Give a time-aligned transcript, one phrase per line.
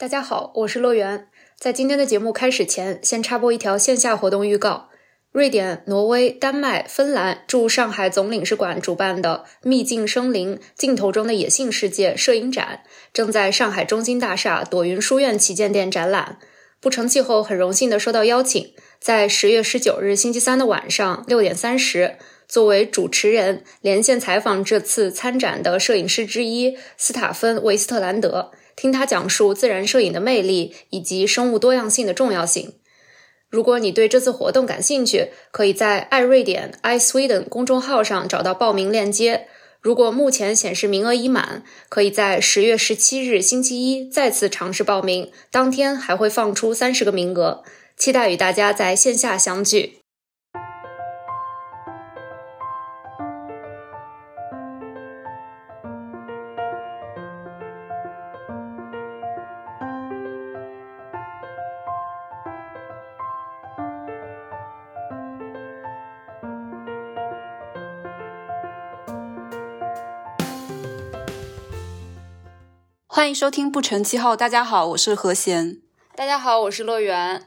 [0.00, 1.26] 大家好，我是乐园。
[1.58, 4.88] 在今天的节目开始前，先插播一条线下活动预告：
[5.30, 12.80] 瑞典、挪威、丹麦、芬兰驻上海总领事馆主办的“秘境生灵：镜头中的野性世界”摄影展
[13.12, 16.38] 正在上海中心大厦朵云书院旗舰店展览。
[16.80, 22.16] 不成气候很荣幸的收到邀请，在十月十九日星期三的晚上六点三十，
[22.48, 28.52] 作为主持人连线采访这次参展的摄影师之一斯塔芬·维斯特兰德。
[28.80, 32.72] 听他讲述自然摄影的魅力以及生物多样性的重要性。
[33.50, 39.48] 如果你对这次活动感兴趣，可以在爱瑞典 iSweden 公众号上找到报名链接。
[39.82, 47.62] 如果目前显示名额已满，可以在十月十七日星期一再次尝试报名，当天还会放出三十个名额。
[47.98, 49.99] 期待与大家在线下相聚。
[73.20, 74.34] 欢迎收听不成气候。
[74.34, 75.78] 大家好，我是何贤。
[76.16, 77.46] 大家好，我是乐园。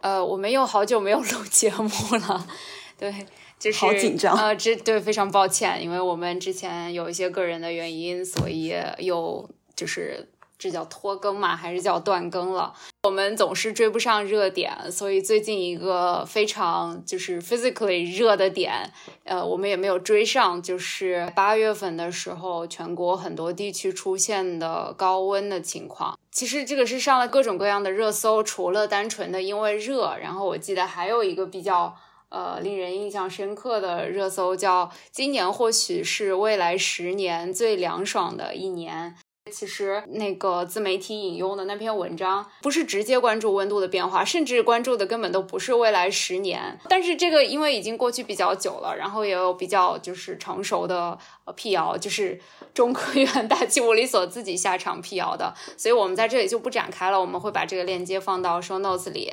[0.00, 2.46] 呃，我们又好久没有录节目了，
[2.96, 3.26] 对，
[3.58, 10.30] 就是好紧张啊，这对非常抱歉，因为我们之前有一些个人的原因，所以又就是。
[10.58, 11.54] 这叫拖更吗？
[11.54, 12.74] 还是叫断更了？
[13.04, 18.92] 我们总是追不上热点，所以最近一个非常就是 physically 热的点，
[19.24, 20.60] 呃，我们也没有追上。
[20.60, 26.18] 就是八月份的时候，全国很多地区出现的高温的情况。
[26.32, 31.96] 其实这个是上了各种各样的热搜，除了单纯的因为热，然后我记得还有一个比较
[32.28, 39.16] 呃令人印象深刻的热搜，叫今年或许是未来十年最凉爽的一年。
[39.48, 46.78] 其实那个自媒体引用的那篇文章，不是直接关注温度的变化，甚至关注的根本都不是未来十年。
[46.88, 51.18] 但是这个因为已经过去比较久了，然后也有比较就是成熟的
[51.52, 52.40] 辟谣，就是
[52.74, 57.20] 中科院大气物理所自己下场辟谣的，所以我们在这里就不展开了。
[57.20, 59.32] 我们会把这个链接放到 show notes 里，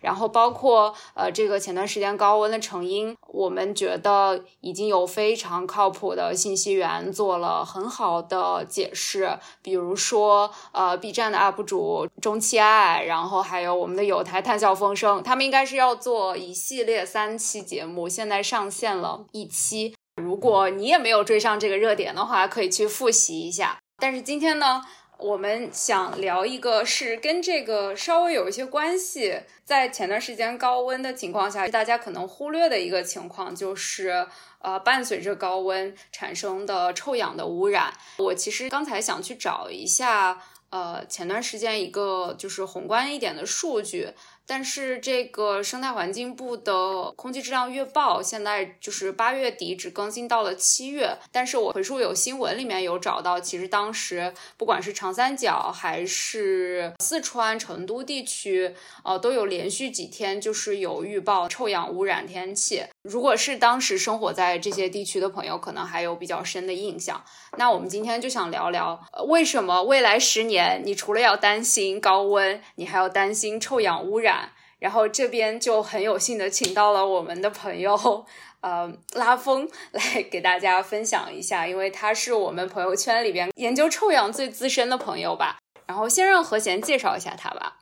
[0.00, 9.38] 然后包括呃这个前段时间高温的成因，我们觉得已经有非常靠谱的信息源做了很好的解释。
[9.62, 19.94] 比如说，呃，B 站的 UP 主中期爱，然后还有我们的有台谈笑风生，他们应该是要做一系列三期节目，现在上线了一期。
[20.16, 23.78] 如果你也没有追上这个热点的话，可以去复习一下。
[23.98, 24.82] 但是今天呢，
[25.18, 34.26] 我们想聊一个是跟这个稍微有一些关系，在前段时间高温的情况下，大家可能忽略的一个情况就是。
[34.62, 44.08] 呃，伴随着高温产生的臭氧的污染，我其实刚才想去找一下，呃，前段时间一个就是宏观一点的数据。
[44.46, 62.84] 但是这个生态环境部的空气质量月报现在就是八月底只更新到了七月，但是我回溯有新闻里面有找到，其实当时不管是长三角还是四川成都地区，呃，都有连续几天就是有预报臭氧污染天气。
[63.08, 67.24] 如果是当时生活在这些地区的朋友，可能还有比较深的印象。
[67.56, 74.50] 那我们今天就想聊聊，为什么未来十年你除了要担心高温，你还要担心臭氧污染？
[74.78, 78.26] 然后这边就很有幸的请到了我们的朋友，
[78.60, 85.56] 呃，拉风来给大家分享一下，因为他是我们朋友圈里边研究臭氧最资深的朋友吧。
[85.86, 87.78] 然后先让何贤介绍一下他吧。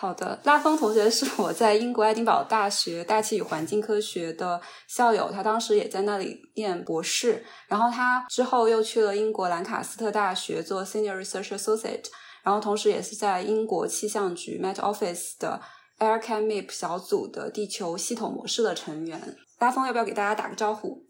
[0.00, 12.06] 好的，拉风同学是我在英国爱丁堡大学大气与环境科学的校友，他当时也在那里念博士，然后他之后又去了英国兰卡斯特大学做 Senior Research Associate，
[12.42, 15.60] 然后同时也是在英国气象局 Met Office 的。
[16.00, 21.04] AirCamMap 小组的地球系统模式的成员拉风，要不要给大家打个招呼？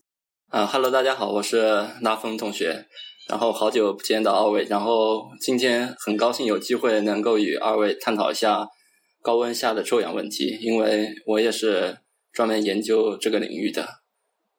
[0.48, 2.88] 啊哈喽，大家好，我是拉风同学。
[3.28, 8.66] 然后好久不见到二位，然后今天很高兴有机会能够与二位探讨一下
[9.22, 11.98] 高温下的臭氧问题，因为我也是
[12.32, 14.00] 专门研究这个领域的。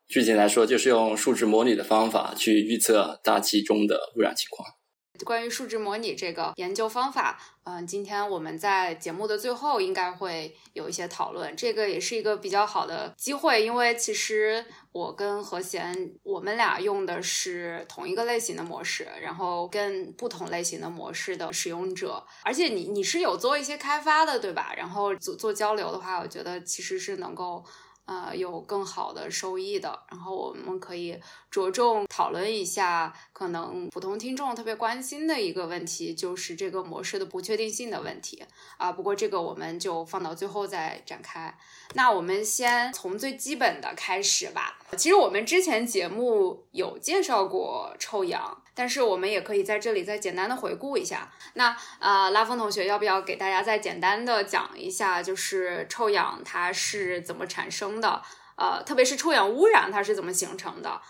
[0.07, 4.80] 具体来说，就是用数值模拟的方法去预测大气中的污染情况。
[5.25, 11.55] 关于数值模拟这个研究方法，嗯，今天我们在节目的最后应该会有一些讨论。
[11.55, 24.73] 这个也是一个比较好的机会，因为其实我跟何贤我们俩用的是同一个类型的模式，然后跟不同类型的模式的使用者，而且你你是有做一些开发的，对吧？
[24.75, 27.63] 然后做做交流的话，我觉得其实是能够。
[28.05, 29.97] 呃有更好的收益的。
[30.09, 31.17] 然后我们可以
[31.51, 38.41] 着重讨论一下，可能普通听众特别关心的一个问题，就是这个模式的不确定性的问题
[38.77, 38.89] 啊。
[38.89, 41.53] 不过这个我们就放到最后再展开。
[41.93, 44.79] 那我们先从最基本的开始吧。
[44.97, 51.29] 其实我们之前节目有介绍过臭氧，但是我们也可以在这里再简单的回顾一下。
[51.55, 58.21] 那呃，拉风同学要不要给大家再简单的讲一下，就是臭氧它是怎么产生的？
[58.55, 61.01] 呃，特别是臭氧污染它是怎么形成的？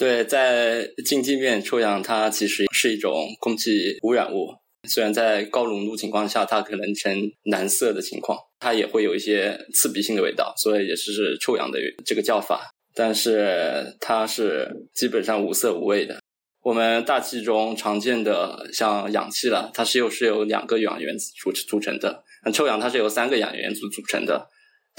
[0.00, 4.48] 对，在近地面，臭氧它其实是一种空气污染物。
[4.88, 7.14] 虽然在高浓度情况下，它可能呈
[7.50, 12.70] 蓝色的情况，它也会有一些刺鼻性的味道，所以也是臭氧的这个叫法。
[12.94, 16.18] 但是它是基本上无色无味的。
[16.62, 22.24] 我们大气中常见的像氧气了，它是又是由两个氧原子组组成的。
[22.46, 24.48] 那臭氧它是由三个氧原子组成的，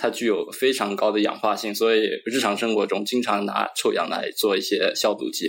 [0.02, 5.48] 它具有非常高的氧化性，所以日常生活中经常拿臭氧来做一些消毒剂。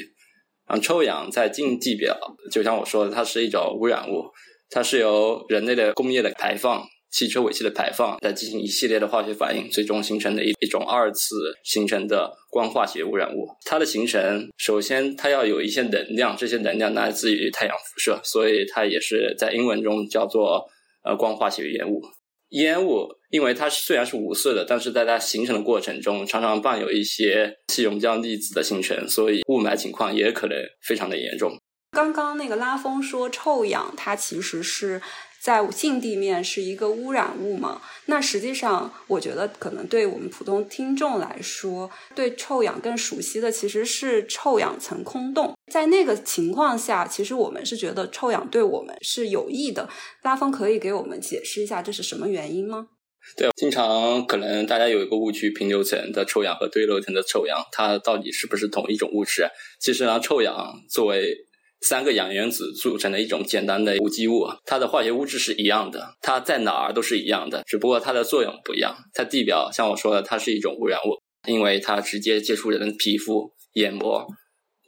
[0.66, 2.19] 啊，臭氧在近地表，
[2.50, 4.31] 就像我说的，它是一种污染物，
[4.69, 6.84] 它是由人类的工业的排放。
[7.14, 13.46] 汽车尾气的排放，在进行一系列的化学反应，最终形成的一一种二次形成的光化学污染物。
[13.66, 20.64] 它的形成，首先它要有一些能量，这些能量来自于太阳辐射，所以它也是在英文中叫做
[21.05, 22.00] 呃光化学烟雾。
[22.48, 30.56] 烟雾因为它虽然是无色的，但是在它形成的过程中，常常伴有一些气溶胶粒子的形成，所以雾霾情况也可能
[30.87, 31.56] 非常的严重。
[31.90, 35.02] 刚刚那个拉风说臭氧，它其实是。
[35.43, 37.82] 在近地面是一个污染物嘛？
[38.06, 45.52] 那实际上，我觉得可能对我们普通听众来说，对臭氧更熟悉的其实是臭氧层空洞。
[45.73, 49.88] 在那个情况下，其实我们是觉得臭氧对我们是有益的。
[50.23, 52.87] 拉风可以给我们解释一下这是什么原因吗？
[53.36, 59.46] 对，经常可能大家有一个误区，平流层的臭氧和对流层的臭氧，它到底是不是同一种物质？
[59.80, 61.34] 其实呢，臭氧作为
[61.80, 68.94] 三个氧原子组成的一种简单的无机物，它的化学物质是一样的，它在哪儿都是一样的，只不过它的作用不一样。
[69.14, 74.26] 在地表，像我说的，它是一种污染物，因为它直接接触人的皮肤、眼膜、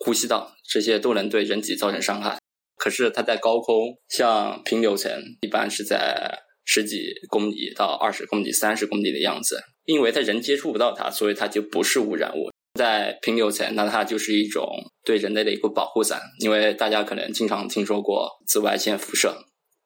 [0.04, 2.38] 呼吸道，这些都能对人体造成伤害。
[2.76, 5.10] 可是它在高空，像平流层，
[5.40, 12.50] 一般是在十几公里到二十公里、三十公里的样子，因为它人接触不到它，所以它就不是污染物。
[12.78, 14.66] 在平流层，那它就是一种
[15.04, 19.44] 对人类的一个保护伞，因为大家可能经常听说过紫外线辐射，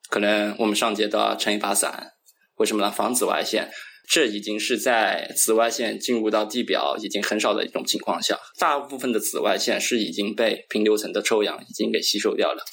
[0.09, 2.13] 可能我们上街都要撑一把伞，
[2.55, 2.91] 为什么呢？
[2.91, 3.69] 防紫外线。
[4.11, 12.63] 这已经是在紫外线进入到地表已经很少的一种情况下，大部分的紫外线是已经被平流层的臭氧已经给吸收掉了。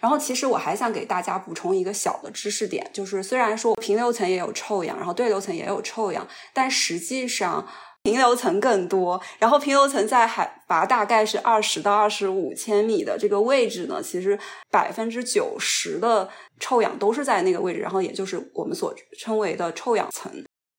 [0.00, 7.66] 然后，其实我还想给大家补充一个小的知识点，就是虽然说平流层也有臭氧，然后对流层也有臭氧，但实际上。
[8.02, 14.38] 平流层更多，然后平流层在海拔大概是二十到二十五千米的这个位置呢，其实
[14.70, 16.28] 百分之九十的
[16.60, 20.30] 臭氧都是在那个位置，然后也就是我们所称为的臭氧层。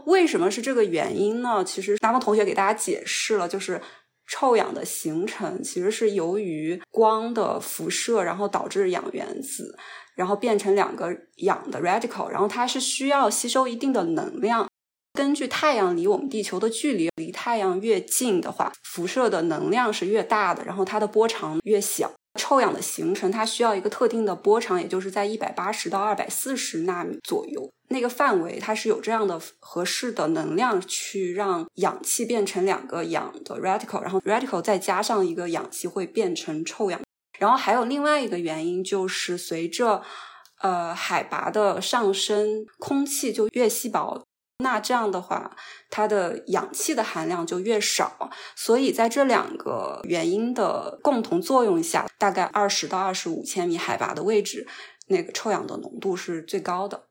[0.06, 1.62] 为什么是这个原因呢？
[1.66, 3.82] 其实达峰同学给大家解释了，就是
[4.28, 9.78] 臭氧的形成其实是由于光的辐射，然后导致氧原子，
[10.16, 14.68] 然后变成两个氧的 radical，然后它是需要吸收一定的能量。
[15.14, 22.12] 根据太阳离我们地球的距离，离太阳越近的话，辐射的能量是越大的，然后它的波长越小。
[22.38, 37.00] 臭氧的形成，它需要一个特定的波长，也就是在一百八十到二百四十纳米左右那个范围，它是有这样的合适的能量去让氧气变成两个氧的 radical，然后 radical 再加上一个氧气会变成臭氧。
[37.40, 40.02] 然后还有另外一个原因，就是随着
[40.62, 44.24] 呃海拔的上升，空气就越稀薄。
[44.64, 45.56] 那这样的话，
[45.92, 54.68] 它的氧气的含量就越少，所以在这两个原因的共同作用下，大概二十到二十五千米海拔的位置，
[55.10, 57.04] 那个臭氧的浓度是最高的。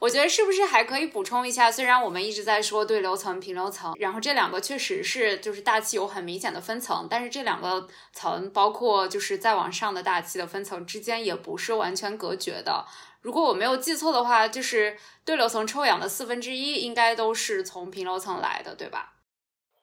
[0.00, 1.70] 我觉得是不是还可以补充一下？
[1.70, 12.84] 虽然我们一直在说对流层、平流层，然后这两个确实是就是大气有很明显的分层，但是这两个层，包括就是再往上的大气的分层之间，也不是完全隔绝的。
[13.20, 19.14] 如果我没有记错的话，就是对流层臭氧的四分之一应该都是从平流层来的，对吧？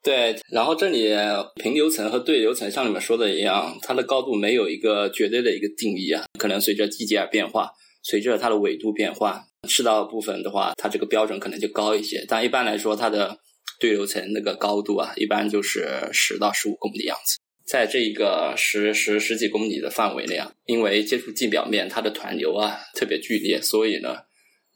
[0.01, 0.39] 对。
[0.49, 1.13] 然后这里
[1.55, 12.23] 平流层和对流层像你们说的一样，它的高度没有一个绝对的一个定义啊，可能随着季节而变化，随着它的纬度变化，赤道部分的话，它这个标准可能就高一些。
[12.27, 13.37] 但一般来说，它的
[13.79, 17.37] 对流层那个高度啊，一般就是十到十五公里样子。
[17.67, 24.17] 在这一个十十十几公里的范围内啊，因为接触地表面，它的团流啊特别剧烈，所以呢，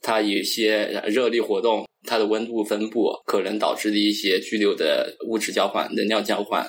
[0.01, 6.67] 它有一些热力活动，它的温度分布可能导致的一些巨流的物质交换、能量交换。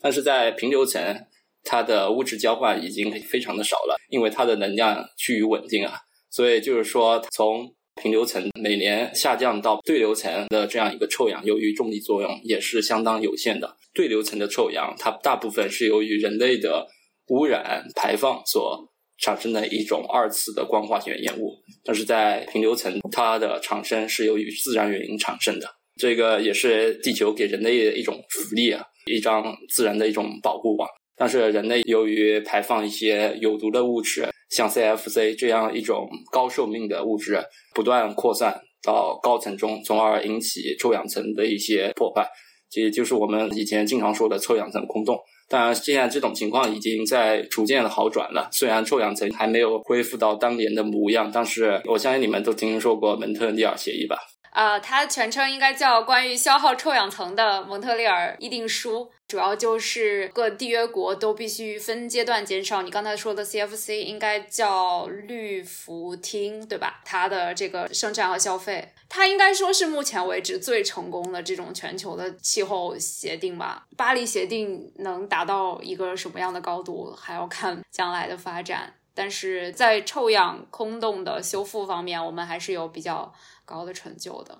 [0.00, 1.26] 但是在平流层，
[1.64, 5.98] 它的物质交换已经非常的少了，因为它的能量趋于稳定啊。
[6.30, 13.76] 所以就是说，从平流层每年下降到对流层的这样一个臭氧，由于重力作用也是相当有限的。
[13.92, 16.86] 对流层的臭氧，它大部分是由于人类的
[17.28, 25.68] 污染排放所产生的一种二次的光化学烟雾，但是在平流层，它的产生是由于自然原因产生的。
[25.96, 30.88] 这个也是地球给人类的一种福利啊，一张自然的一种保护网。
[31.16, 37.42] 但是人类由于排放一些有毒的物质，像 CFC 这样一种高寿命的物质，
[37.74, 42.28] 不断扩散到高层中，从而引起臭氧层的一些破坏，
[42.74, 45.18] 也就是我们以前经常说的臭氧层空洞。
[45.48, 48.48] 当然，现在这种情况已经在逐渐的好转了。
[48.52, 54.16] 虽然臭氧层还没有恢复到当年的模样，但是我相信你们都听说过蒙特利尔协议吧？
[54.50, 62.82] 啊，它全称应该叫《关于消耗臭氧层的蒙特利尔议定书》，主要就是各缔约国都必须分阶段减少。
[62.82, 67.00] 你刚才说的 CFC 应该叫氯氟烃，对吧？
[67.04, 73.86] 它的这个生产和消费，它应该说是目前为止最成功的这种全球的气候协定吧。
[73.96, 78.94] 巴黎协定能达到一个什么样的高度，还要看将来的发展。
[79.12, 83.32] 但是在臭氧空洞的修复方面，我们还是有比较。
[83.70, 84.58] 高的成就的，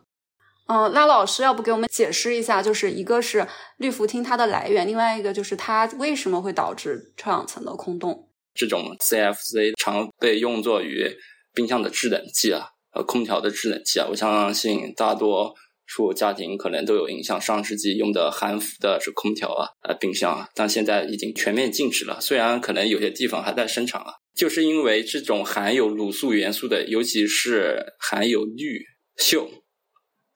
[0.69, 3.45] 嗯，那老师要不给我们解释一下，就是一个是
[3.79, 8.29] 氯氟烃它的来源，另外一个就是它为什么会导致臭氧层的空洞？
[8.55, 11.17] 这种 CFC 常被用作于
[11.53, 15.55] 冰箱的制冷剂啊，呃空调的制冷剂啊，我相信大多
[15.87, 22.21] 数家庭可能都有印象，上世纪用的含氟的是空调啊，呃，冰箱啊，但现在已经全面禁止了。
[22.21, 28.87] 虽然可能有些地方还在生产啊，就是因为这种含有卤素元素的，尤其是含有氯。
[29.21, 29.49] 溴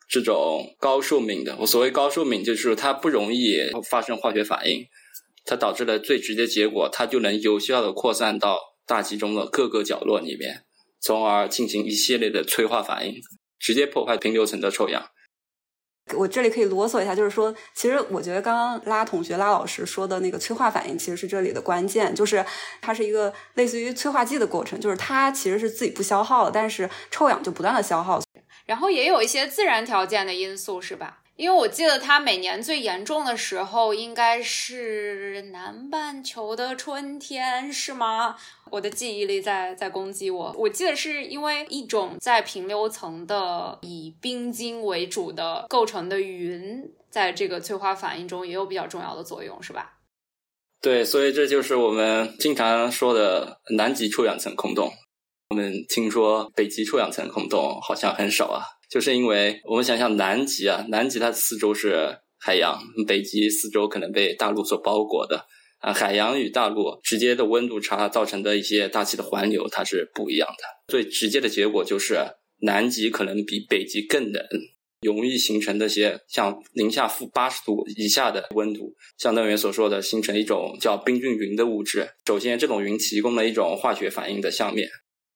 [0.08, 3.56] 这种高寿命的，我所谓高寿命，就是它不容易
[3.88, 4.84] 发生化学反应，
[5.44, 10.64] 它导致的最直接结果，它就能有效的扩散到大气中的各个角落里面，
[11.00, 13.14] 从而进行一系列的催化反应，
[13.58, 15.10] 直接破坏平流层的臭氧。
[16.12, 22.44] 我这里可以啰嗦一下，就是说，其实我觉得刚刚拉同学、拉老师说的那个催化反应，其实是这里的关键，就是
[22.82, 28.20] 它是一个类似于催化剂的过程，就是它其实是自己不消耗了，但是臭氧就不断的消耗。
[28.64, 31.20] 然后也有一些自然条件的因素，是吧？
[31.36, 38.36] 因为我记得它每年最严重的时候应该是南半球的春天，是吗？
[38.70, 40.54] 我的记忆力在在攻击我。
[40.56, 49.98] 我记得是因为一种在平流层的以冰晶为主的构成的云，在这个催化反应中也有比较重要的作用，是吧？
[50.80, 54.92] 对，所以这就是我们经常说的南极臭氧层空洞。
[55.50, 65.46] 我们听说北极臭氧层空洞好像很少啊，就是因为我们想想南极啊，南极它四周是海洋，北极四周可能被大陆所包裹的
[65.80, 72.16] 啊，海洋与大陆直接的温度差造成的一些大气的环流它是不一样的，最直接的结果就是
[72.62, 74.42] 南极可能比北极更冷，
[75.02, 82.08] 容易形成那些像零下负八十度以下的温度，相当于所说的形成一种叫冰峻云的物质。
[82.26, 84.88] 首先，这种云提供了一种化学反应的相面。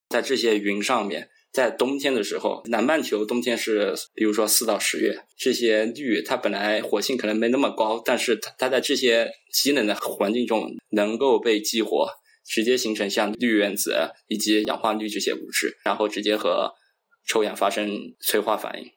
[0.08, 12.08] 在这些云上面，在冬天的时候，南半球冬天是，比如说四到十月，这些氯它本来活性可能没那么高，但是它它在这些极冷的环境中能够被激活，
[12.46, 13.94] 直接形成像氯原子
[14.28, 16.72] 以及氧化氯这些物质，然后直接和
[17.26, 18.90] 臭氧发生催化反应。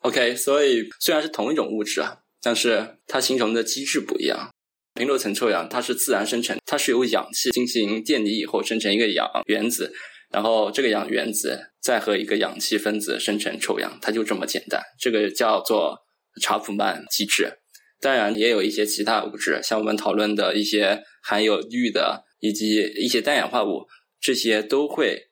[0.00, 4.50] OK，所以虽然是同一种物质啊，但是它形成的机制不一样。
[4.94, 9.92] 平流层臭氧它是自然生成，它是由氧气进行电离以后生成一个氧原子。
[10.34, 14.82] 然后这个氧原子再和一个氧气分子生成臭氧，它就这么简单。
[14.98, 16.00] 这个叫做
[16.42, 17.60] 查普曼机制。
[18.00, 23.86] 当然也有一些其他物质，像我们讨论的一些含有氯的以及一些氮氧化物，
[24.20, 25.30] 这些都会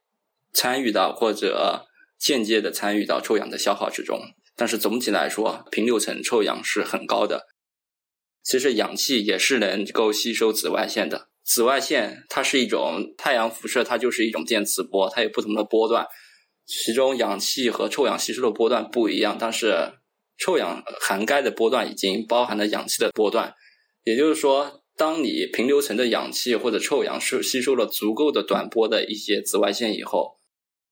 [0.52, 4.21] 参与到或者间接的参与到臭氧的消耗之中。
[4.54, 7.49] 但是总体来说，平流层臭氧是很高的。
[8.44, 11.32] 其实氧气也是能够吸收紫外线的。
[11.45, 16.07] 紫外线它是一种太阳辐射，它就是一种电磁波，它有不同的波段。
[16.65, 19.93] 其中氧气和臭氧吸收的波段不一样，但是
[20.39, 23.55] 臭氧涵盖的波段已经包含了氧气的波段。
[24.05, 30.39] 也就是说，当你平流层的氧气或者臭氧是吸收了足够的短波的一些紫外线以后，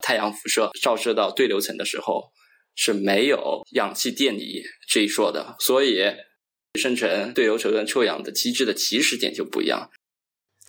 [0.01, 2.33] 太阳辐射照射到对流层的时候
[2.75, 6.03] 是没有氧气电离这一说的，所以
[6.75, 9.89] 生成对流层跟臭氧的机制的起始点就不一样。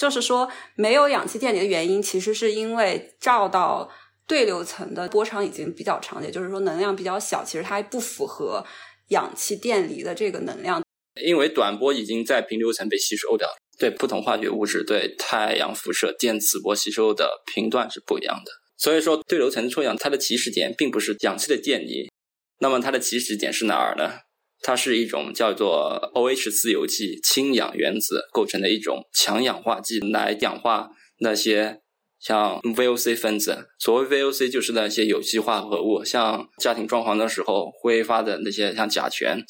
[0.01, 3.87] 就是说，没有氧气电离的原因，其实是因为照到
[4.25, 8.65] 对流层的波长已经比较长，也就是说能量比较小，其实它不符合
[9.09, 10.81] 氧气电离的这个能量。
[11.23, 18.51] 因为短波已经在平流层被吸收掉了，对不同化学物质对太阳辐射电磁波吸收的频段是不一样的。
[18.77, 22.09] 所以说，对流层臭氧它的起始点并不是氧气的电离，
[22.57, 24.21] 那么它的起始点是哪儿呢？
[24.61, 30.89] 它是一种叫做 OH 自由基氢氧原子构成的一种强氧化剂，来氧化
[31.19, 31.81] 那些
[32.19, 33.69] 像 VOC 分子。
[33.79, 39.43] 所谓 VOC 就是那些有机化合物，像家庭装潢的时候挥发的那些像甲醛。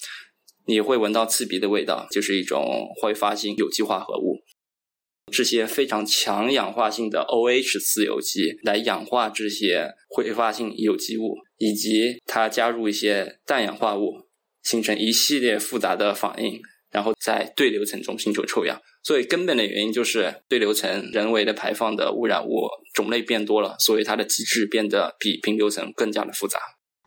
[0.67, 4.37] 你会闻到刺鼻的味道，就是一种挥发性有机化合物。
[5.31, 14.11] 这些非常强氧化性的 OH 自由基来氧化这些挥发性有机物，以及它加入一些氮氧化物，
[14.63, 16.59] 形成一系列复杂的反应，
[16.91, 18.79] 然后在对流层中形成臭氧。
[19.03, 26.59] 所以根本的原因就是对流层人为的排放的污染物种类变多了，所以它的机制变得比平流层更加的复杂。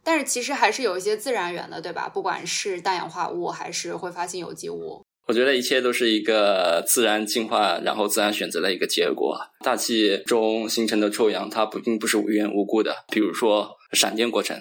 [0.03, 2.11] 但是其实还是有一些自然源的，对吧？
[2.13, 9.39] 不管是氮氧化物还是挥发性有机物，我觉得一切都是一个自然进化，然后自然选择的一个结果。
[9.65, 13.05] 大气中形成的臭氧，它不并不是无缘无故的。
[13.11, 14.59] 比如说闪电过程，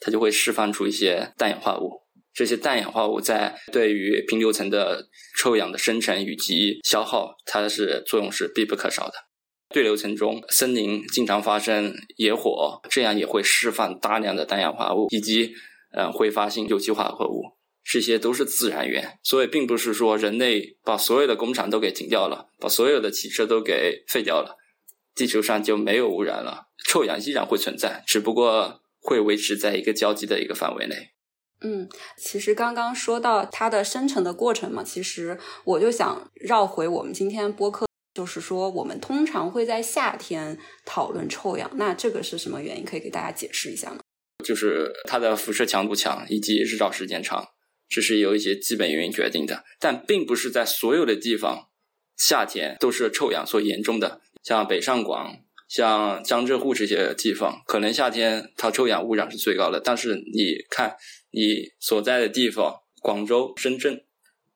[0.00, 2.02] 它就会释放出一些氮氧化物，
[2.36, 9.14] 这些氮氧化物在对于平流层的臭氧的生成以及消耗，它是作用是必不可少的。
[9.70, 15.54] 对流层中，森林经常发生野火，这样也会释放大量的氮氧化物以及
[15.92, 17.42] 呃挥发性有机化合物，
[17.82, 19.18] 这些都是自然源。
[19.22, 24.58] 所以，并不是说人类把所有的工厂都给停掉了，把所有的汽车都给废掉了，
[25.14, 26.66] 地球上就没有污染了。
[26.86, 31.15] 臭氧依然会存在，只不过会维持在一个交集的一个范围内。
[31.60, 37.86] 嗯，其实刚刚说到它的生成的过程嘛，其实我就想绕回我们今天播客。
[38.14, 42.82] 就是说，我们通常会在夏天讨论臭氧，那这个是什么原因？
[42.82, 43.98] 可以给大家解释一下吗？
[44.42, 47.48] 就是它的辐射强度强，以及日照时间长，
[47.90, 49.64] 这是由一些基本原因决定的。
[49.78, 51.68] 但并不是在所有的地方
[52.16, 54.22] 夏天都是臭氧所严重的。
[54.42, 55.36] 像北上广、
[55.68, 59.78] 像江浙沪这些地方，可能夏天它臭氧污染是最高的。
[59.78, 60.96] 但是你看
[61.36, 64.02] 你所在的地方，广州、深圳。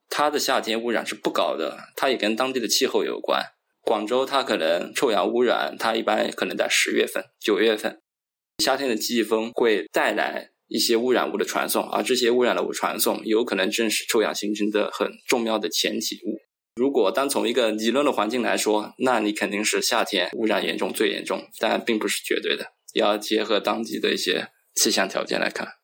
[0.09, 3.45] 它的夏天污染是不高的，它也跟当地的气候有关。
[3.83, 8.01] 广州它可能臭氧污染，它一般可能在十月份、九月份，
[8.64, 16.38] 夏天的季风会带来一些污染物的传送，而这些污染的物传送有可能正是臭氧形成的很重要的前体物。
[16.77, 25.80] 如果单从一个理论的环境来说，那你肯定是夏天污染严重最严重，但并不是绝对的，要结合当地的一些气象条件来看。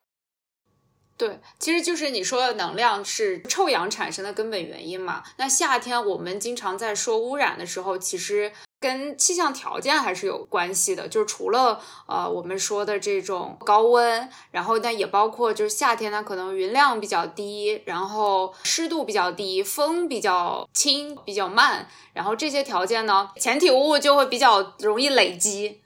[1.19, 5.23] 对，其实就是你说的能量是臭氧产生的根本原因嘛。
[5.39, 11.09] 那夏天我们经常在说污染的时候，其实跟气象条件还是有关系的。
[11.09, 25.81] 就是除了呃我们说的这种高温，然后那也包括就是夏天呢，可能云量比较低，然后湿度比较低，风比较轻，比较慢，然后这些条件呢，前体物就会比较容易累积。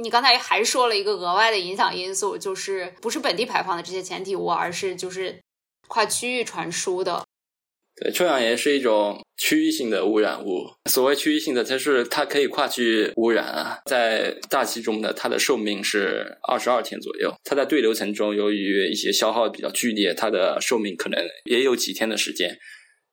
[0.00, 5.40] 你刚才还说了一个额外的影响因素，就是不是本地排放的这些前体物，而是就是
[5.88, 7.24] 跨区域传输的。
[8.00, 10.70] 对，臭氧也是一种区域性的污染物。
[10.88, 13.80] 所谓区域性的，它是它可以跨区域污染啊。
[13.86, 22.56] 在大气中的它的寿命是二十二天左右，它在对流层中由于一些消耗比较剧烈，它的寿命可能也有几天的时间。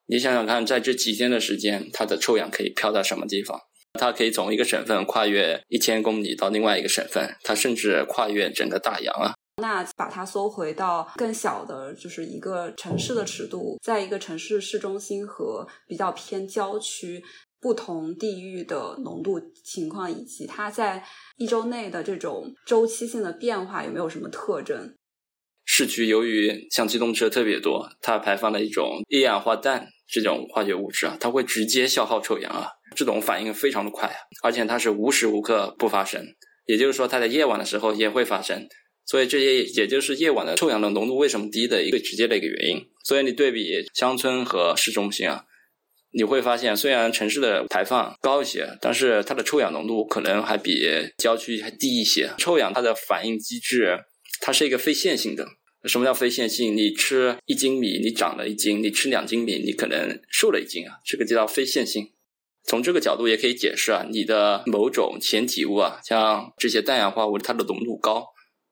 [0.05, 3.59] 你想想看，在这几天的时间，它的臭氧可以飘到什么地方？
[3.97, 9.33] 它可以从一个省份跨越一千公里到另外一个省份，它甚至跨越整个大洋啊。
[9.61, 17.23] 那把它缩回到更小的，就是一个城市的尺度，在一个城市市中心和比较偏郊区
[17.61, 21.01] 不同地域的浓度情况，以及它在
[21.37, 24.93] 一周内的这种周期性的变化，有没有什么特征？
[25.63, 32.67] 市区由于像机动车特别多，它排放的一种一氧化氮这种化学物质啊，它会直接消耗臭氧啊。
[32.93, 36.25] 这种反应非常的快，而且它是无时无刻不发生，
[36.65, 38.67] 也就是说它在夜晚的时候也会发生，
[39.05, 42.85] 所以这些也就是夜晚的臭氧的浓度为什么低的一个直接的一个原因。
[43.03, 45.43] 所以你对比乡村和市中心啊，
[46.11, 52.31] 你会发现虽然城市的排放高一些，但是它的臭氧浓度可能还比郊区还低一些。
[52.37, 53.99] 臭氧它的反应机制，
[54.41, 55.45] 它是一个非线性的。
[55.83, 56.75] 什么叫非线性？
[56.75, 62.09] 你吃一斤米，你长了一斤；你吃两斤米，你可能瘦了一斤啊，这个就叫非线性。
[62.67, 68.25] 从这个角度也可以解释啊，你的某种前体物啊，像这些氮氧化物，它的浓度高，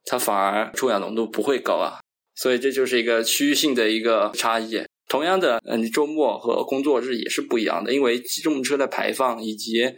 [0.03, 1.99] 它反而臭氧浓度不会高啊，
[2.35, 4.81] 所以这就是一个区域性的一个差异。
[5.07, 9.93] 同样的，嗯，周末和工作日也是不一样的，因为机动车的排放以及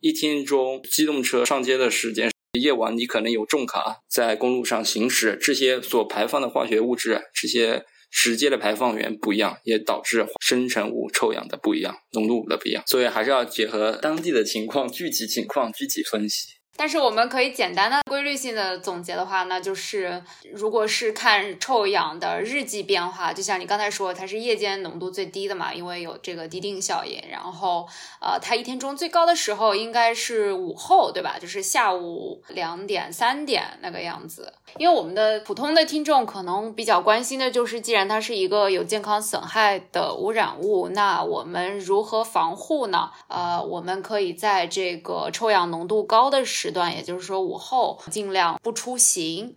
[0.00, 7.84] 一天中机动车上街的时间夜晚你可能有重卡在公路上行驶，这些所排放的化学物质，这些
[8.16, 12.82] 直接的排放源不一样，也导致生成物臭氧的不一样，浓度的不一样。
[12.86, 16.55] 所以还是要结合当地的情况、具体情况具体分析。
[16.76, 27.22] 但是我们可以简单的规律性的总结的话，那就是如果是看臭氧的日记变化，就像你刚才说，它是夜间浓度最低的嘛，因为有这个滴定效应。
[27.30, 27.86] 然后，
[28.20, 31.36] 呃，它一天中最高的时候应该是午后，对吧？
[31.40, 34.52] 就是下午两点、三点那个样子。
[34.78, 43.10] 因为我们的普通的听众可能比较关心的就是，既然它是一个有健康损害的污染物，那我们如何防护呢？
[43.28, 49.54] 呃，我们可以在这个臭氧浓度高的时时段，也就是说午后尽量不出行。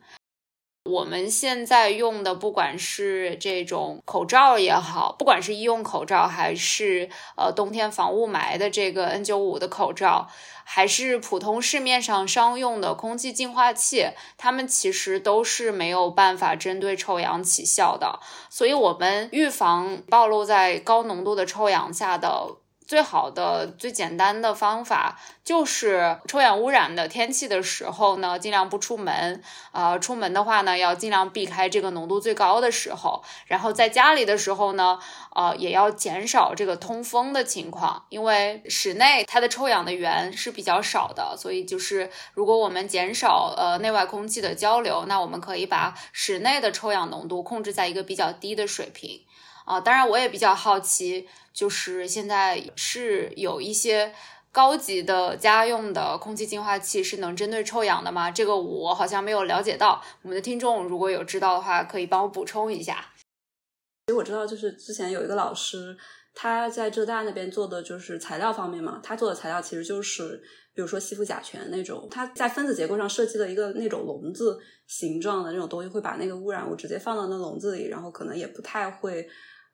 [0.86, 10.28] 我们现在用的，不管是这种口罩也好，不管是医用口罩，还是呃冬天防雾霾的这个 N95 的口罩，
[10.64, 18.20] 还是普通市面上商用的空气净化器，它们其实都是没有办法针对臭氧起效的。
[18.50, 22.56] 所以，我们预防暴露在高浓度的臭氧下的。
[22.90, 29.44] 最好的、最简单的方法就是臭氧污染的天气的时候呢，尽量不出门。
[29.72, 33.24] 呃，出门的话呢，要尽量避开这个浓度最高的时候。
[33.46, 34.98] 然后在家里的时候呢，
[35.36, 41.36] 呃，也要减少这个通风的情况，因为室内它的臭氧的源是比较少的。
[41.38, 49.22] 所以就是如果我们减少呃内外空气的交流，那我们可以把室内的臭氧浓度控制在一个比较低的水平。
[49.70, 51.28] 啊，当然我也比较好奇。
[51.52, 54.14] 就是现在是有一些
[54.50, 58.32] 高级的家用的空气净化器是能针对臭氧的吗？
[58.32, 60.02] 这个我好像没有了解到。
[60.22, 63.14] 我们的听众如果有知道的话，可以帮我补充一下。
[64.08, 65.98] 其实我知道，就是之前有一个老师，
[66.34, 70.42] 他在浙大那边做的就是材料方面嘛，他做的材料其实就是
[70.74, 79.28] 比如说吸附甲醛那种，他在分子结构上设计了一个那种笼子形状的那种东西，会把那个污染物直接放到那笼子里，然后可能也不太会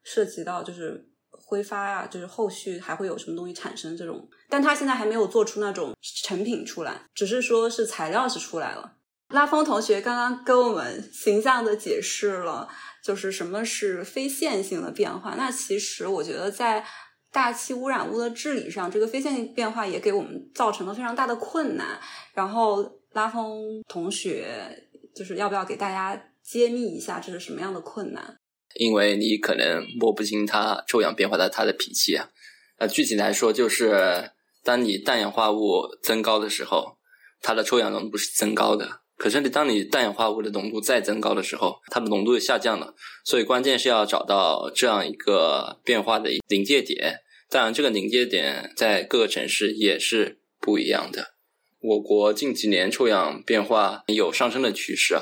[0.06, 1.10] 涉及到就是。
[1.48, 8.94] 挥发啊，就是后续还会有什么东西产生这种，但他现在还没有做出那种成品出来，只是说是材料是出来了。
[9.30, 12.68] 拉风同学刚刚跟我们形象的解释了，
[13.04, 15.36] 就是什么是非线性的变化。
[15.36, 16.84] 那其实我觉得在
[17.32, 22.00] 大气污染物的治理上，这个非线性变化也给我们造成了非常大的困难。
[22.34, 28.36] 然后拉风同学就是要不要给大家揭秘一下这是什么样的困难？
[28.76, 32.30] 因为你可能摸不清它臭氧变化的它的脾气啊，
[32.78, 34.32] 呃，具体来说就是，
[34.64, 36.98] 当你氮氧化物增高的时候，
[37.42, 39.00] 它的臭氧浓度是增高的。
[39.18, 42.94] 可是你当你氮氧化物的浓度再增高的时候，它的浓度就下降了。
[43.24, 47.22] 所以关键是要找到这样一个变化的临界点。
[47.50, 51.36] 当然，这个临界点在各个城市也是不一样的。
[51.80, 55.22] 我国近几年臭氧变化有上升的趋势啊。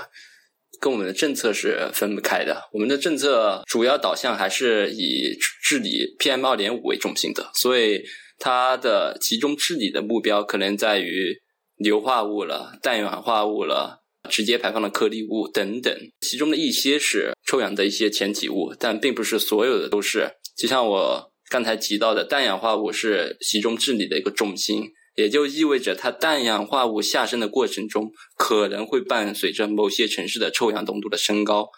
[0.84, 2.68] 跟我们的政策是分不开的。
[2.74, 8.04] 我们的政策主要导向还是以治理 PM 二点五为中心的，所以
[8.38, 11.38] 它的集中治理的目标可能在于
[11.78, 15.96] 硫化物了、氮氧化物了、直接排放的颗粒物等等。
[16.20, 20.32] 其中的一些是臭氧的一些前体物，但并不是所有的都是。
[20.58, 24.92] 就像我刚才提到的，氮氧化物是集中治理的一个重心。
[25.16, 31.70] 也就意味着，它氮氧化物下升的过程中，可能会伴随着某些城市的臭氧浓度的升高。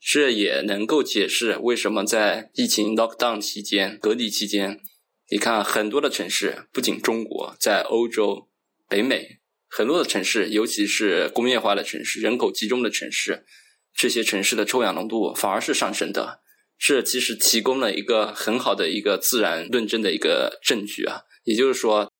[0.00, 4.80] 这也能够解释为什么在疫情 lockdown 期间、隔离期间，
[5.30, 8.48] 你看很多的城市，不仅中国，在欧洲、
[8.88, 13.44] 北美很多的城市，尤其是工业化的城市、人口集中的城市，
[13.94, 16.40] 这些城市的臭氧浓度反而是上升的。
[16.78, 22.10] 这其实提供了一个很好的一个自然论证的一个证据啊，也就是说。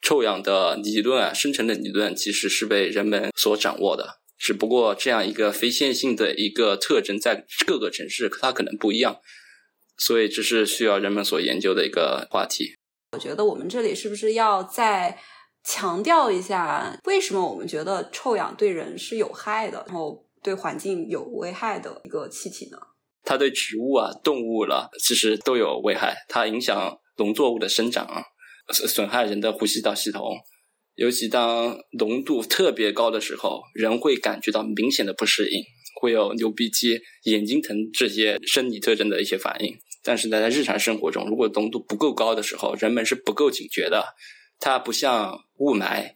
[0.00, 9.20] 臭氧的理论啊，生成的理论其实是被人们所掌握的，只不过这样一个非线性的一个特征，在各个城市它可能不一样，
[9.96, 12.74] 所以这是需要人们所研究的一个话题。
[13.12, 15.18] 我觉得我们这里是不是要再
[15.64, 22.78] 强调一下，为什么我们觉得臭氧对人是有害的，然后对环境有危害的一个气体呢？
[23.24, 28.06] 它对植物啊、动物了，其实都有危害，它影响农作物的生长。
[28.72, 30.38] 损害人的呼吸道系统，
[30.94, 35.62] 尤其当浓度特别高的时候，人会感觉到明显的不适应，
[36.00, 39.76] 会有流鼻涕、眼睛疼这些生理特征的一些反应。
[40.02, 44.14] 但是呢在日常生活中，如果浓度不够高的时候，人们是不够警觉的。
[44.60, 46.14] 它不像雾霾，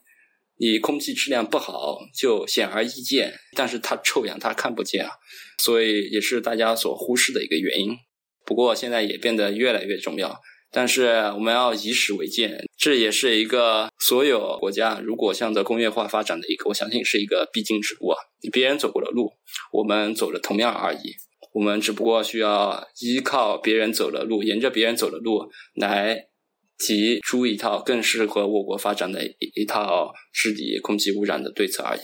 [0.58, 5.12] 你空气质量不好就显而易见，但是它臭氧它看不见啊，
[5.58, 7.96] 所以也是大家所忽视的一个原因。
[8.44, 10.40] 不过现在也变得越来越重要。
[10.74, 18.16] 但是我们要以史为鉴，这也是一个所有国家如果向着工业化发展的一个，我相信是一个必经之路啊。
[18.50, 19.34] 别人走过的路，
[19.70, 20.98] 我们走的同样而已。
[21.52, 26.28] 我们只不过需要依靠别人走的路，沿着别人走的路来
[26.78, 32.00] 提出一套更适合我国发展的一一套治理空气污染的对策而已。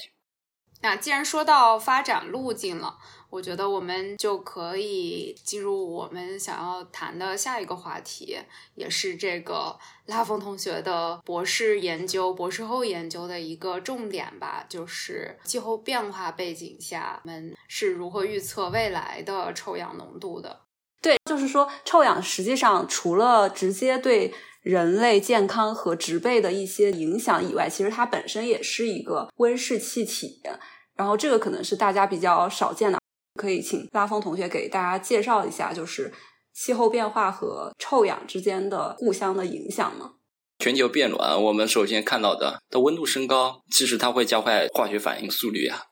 [0.83, 2.96] 那既然说到发展路径了。
[3.31, 8.38] 我觉得我们就可以进入我们想要谈的下一个话题，
[8.75, 20.61] 也是这个拉风同学的博士研究、博士后研究的一个重点吧，就是气候变化背景下，我们是如何预测未来的臭氧浓度的。
[21.01, 30.41] 对，就是说，臭氧实际上除了直接对人类健康和植被的一些影响以外，其实它本身也是一个温室气体，
[30.97, 32.99] 然后这个可能是大家比较少见的。
[33.38, 36.12] 可以请拉风同学给大家介绍一下，就是
[36.53, 40.11] 气候变化和臭氧之间的互相的影响吗？
[40.59, 45.83] 全球变暖，我们首先看到的，它温度升高，其实它会加快化学反应速率啊，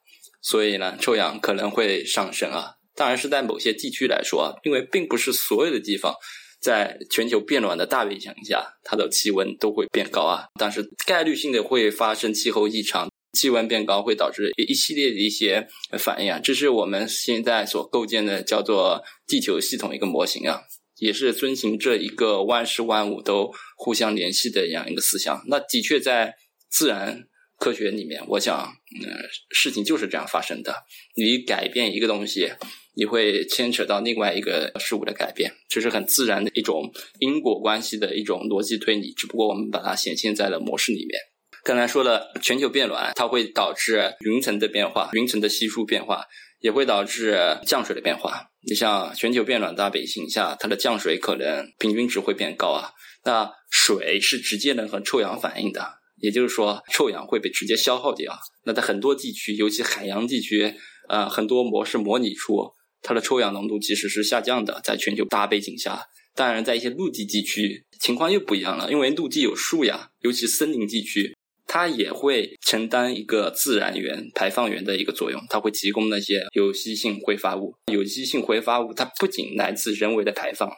[0.43, 2.73] 所以呢，臭氧可能会上升啊。
[2.97, 6.13] 当然是在某些地区来说啊，因为并不是所有的地方
[6.61, 13.09] 在全球变暖的大背景下，它的气温都会变高啊，但是概率性的会发生气候异常。
[13.37, 15.69] 气温变高会导致一系列的一些
[15.99, 20.63] 反应啊，这是我们现在所构建的叫做地球系统一个模型啊，
[20.99, 25.45] 也是遵循这一个万事万物都互相联系的这样一个思想。
[25.49, 26.35] 那的确在
[26.71, 28.73] 自然科学里面，我想，
[29.03, 29.07] 嗯，
[29.51, 30.75] 事情就是这样发生的。
[31.15, 32.51] 你改变一个东西，
[32.97, 41.19] 你会牵扯到另外一个事物的改变，这是很自然的一种因果关系的一种逻辑推理，只不过我们把它显现在了模式里面。
[41.67, 46.25] 刚才说了，全球变暖，它会导致云层的变化，云层的稀疏变化，
[46.61, 48.45] 也会导致降水的变化。
[48.69, 52.93] 你像全球变暖大背景下，它的降水可能平均值会变高啊。
[53.25, 55.85] 那水是直接能和臭氧反应的，
[56.19, 58.39] 也就是说，臭氧会被直接消耗掉。
[58.65, 60.73] 那在很多地区，尤其海洋地区，
[61.09, 66.05] 呃，很多模式模拟出它的臭氧浓度其实是下降的，在全球大背景下。
[66.37, 71.35] 当然，在一些陆地地区情况又不一样了，因为陆地有树呀，尤其森林地区。
[71.67, 77.75] 它也会承担一个自然源、排放源的一个作用，它会提供那些有机性挥发物。
[77.93, 80.71] 有机性挥发物它不仅来自人为的排放，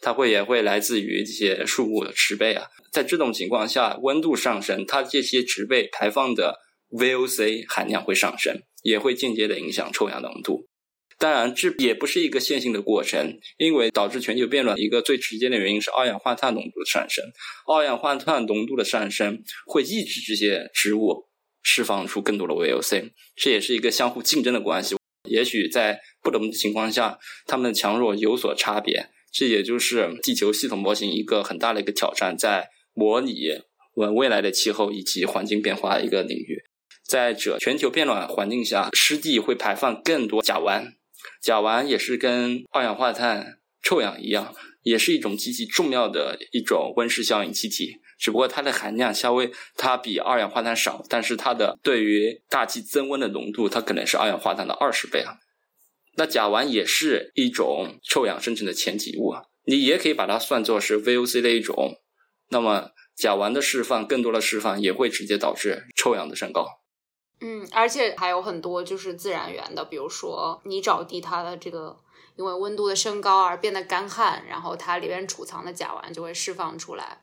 [0.00, 2.66] 它会也会来自于这些树木的植被啊。
[2.92, 6.58] 在这种情况下，温度上升，它这些植被排放的
[6.90, 10.66] VOC 含量会上升，也会间接的影响臭氧浓度。
[11.18, 17.24] 当然，这也不是一个线性的过程，因为导致全球变暖一个最直接的原因是二氧化碳浓度的上升。
[17.66, 21.26] 二氧化碳浓度的上升会抑制这些植物
[21.62, 24.96] 释放出更多的 VOC，这也是一个相互竞争的关系。
[25.28, 29.08] 也许在不同的情况下，它们的强弱有所差别。
[29.32, 33.34] 这也就是地球系统模型一个很大的一个挑战，在模拟
[33.94, 36.62] 我未来的气候以及环境变化一个领域。
[37.04, 40.92] 在这全球变暖环境下，湿地会排放更多甲烷。
[41.44, 47.98] 甲烷也是跟二氧化碳、臭氧一样，也是一种极其重要的一种温室效应气体。
[48.18, 55.34] 只不过它的含量稍微它比二氧化碳少，但是它的对于大气增温的浓度，它可能是二氧化碳的二十倍啊。
[56.16, 62.00] 那甲烷也是一种臭氧生成的前体物啊，你也可以把它算作是 VOC 的一种。
[62.48, 66.66] 那么甲烷的释放，更多的释放也会直接导致臭氧的升高。
[67.46, 71.94] 嗯，而且还有很多就是自然源的，比如说泥沼地，它的这个
[72.36, 77.20] 因为温度的升高而变得干旱，然后它里边储藏的甲烷就会释放出来。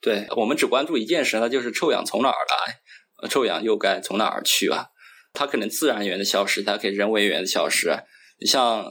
[0.00, 4.86] 对我们只关注一件事，那就是臭氧从哪儿来，臭氧又该从哪儿去啊？
[5.32, 7.96] 它可能自然源的消失，它可以人为源的消失。
[8.40, 8.84] 你像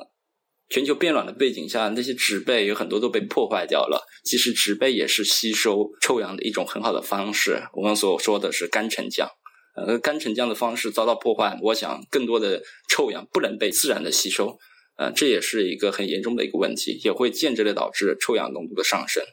[0.70, 4.08] 全球变暖的背景下，那些植被有很多都被破坏掉了。
[4.24, 7.64] 其实植被也是吸收臭氧的一种很好的方式。
[7.74, 9.30] 我们所说的是干沉降。
[9.78, 14.58] 呃，干沉降的方式遭到破坏，我想更多的臭氧不能被自然的吸收，
[14.98, 19.24] 呃，这也是一个很严重的一个问题，也会间接的导致臭氧浓度的上升。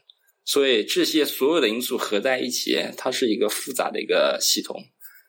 [0.45, 4.77] 所以这些所有的因素合在一起，它是一个复杂的一个系统。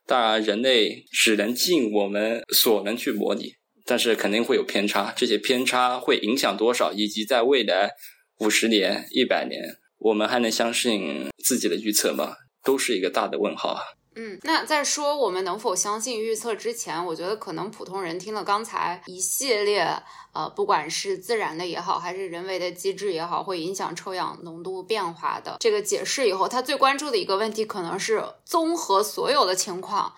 [0.06, 3.54] 当然，人类只能尽我们所能去模拟，
[3.86, 5.13] 但是肯定会有偏差。
[5.15, 7.91] 这些偏差会影响多少，以及在未来
[8.39, 12.36] 五十年、一百年，我们还能相信自己的预测吗？
[12.63, 13.82] 都是一个大的问号啊。
[14.17, 20.01] 嗯，那在说我们能否相信预测之前，我觉得可能普通人听了刚才一系列，
[20.32, 30.13] 呃，不管是自然的也好，还是人为的机制也好，会影响臭氧浓度变化的这个解释以后，他最关注的一个问题可能是综合所有的情况，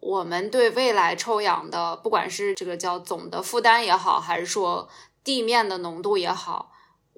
[0.00, 4.88] 我们对未来臭氧的，不管是这个叫总的负担也好，还是说
[5.22, 6.72] 地面的浓度也好。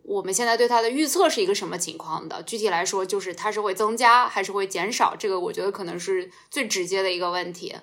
[0.08, 2.42] 我们现在对它的预测是一个什么情况的？
[2.42, 5.14] 具体来说，就是它是会增加还是会减少？
[5.14, 7.76] 这个我觉得可能是最直接的一个问题。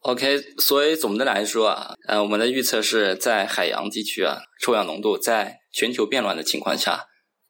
[0.00, 7.06] OK，所以总的来说啊，呃，我们的预测是在海洋地区啊，臭氧浓度在全球变暖的情况下，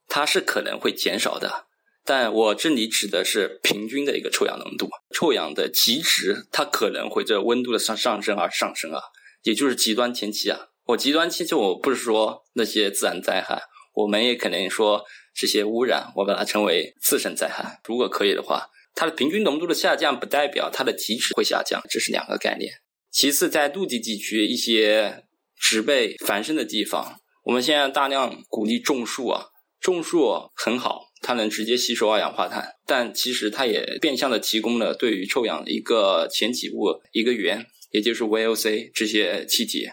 [0.06, 1.64] 它是可能会减少的。
[2.04, 9.00] 但我这里指的是平均的一个臭氧浓度，臭氧的极值它可能会着温度的上上升而上升啊，
[9.44, 10.66] 也就是极端天气啊。
[10.88, 13.62] 我极端天气，我不是说那些自然灾害。
[13.94, 17.80] 我们也可能说这些污染，我把它称为次生灾害。
[17.84, 22.72] 如果可以的话，它的平均浓度的下降不代表它的极值会下降，这是两个概念。
[23.10, 25.24] 其次，在陆地地区一些
[25.56, 29.46] 植被繁盛的地方，我们现在大量鼓励种树啊，
[29.80, 39.88] 种树很好，它能直接吸收二氧化碳，但其实它也变相的提供了对于臭氧一个前体物一个源，也就是 VOC 这些气体，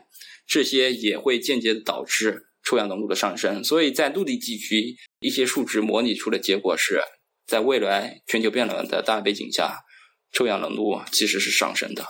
[0.48, 2.49] 这些也会间接的导致。
[2.70, 7.02] 臭氧浓度的上升，所以在陆地地区一些数值模拟出的结果是，
[7.48, 9.80] 在未来全球变暖的大背景下，
[10.32, 12.06] 臭氧浓度其实是上升的。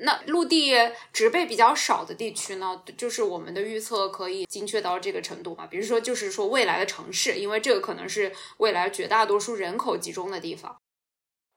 [0.00, 0.72] 那陆地
[1.12, 5.64] 植被比较少的地区呢，就是我们的预测可以精确到这个程度吗？
[5.68, 10.76] 比如说，就是说未来的城市，因为这个可能是未来绝大多数人口集中的地方。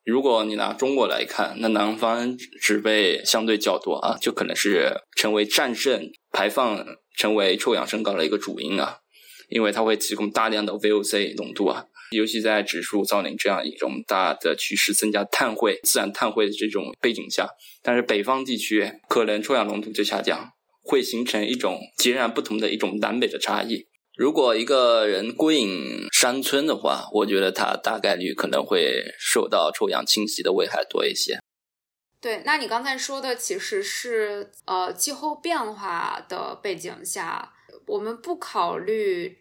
[0.07, 6.83] 如果你拿中国来看，那南方植被相对较多啊，就可能是成为战胜排放。
[7.17, 8.97] 成为臭氧升高的一个主因啊，
[9.49, 17.49] 因为它会提供大量的 VOC 浓度啊，尤其在植树造林这样一种大的趋势增加碳汇、自然碳汇的这种背景下，
[17.81, 20.51] 但是北方地区可能臭氧浓度就下降，
[20.83, 23.87] 会形成一种截然不同的一种南北的差异。
[24.17, 31.37] 如果一个人归隐山村的话，我觉得他大概率可能会受到臭氧侵袭的危害多一些。
[32.19, 37.53] 对，那你刚才说的其实是呃气候变化的背景下，
[37.85, 39.37] 我们不考虑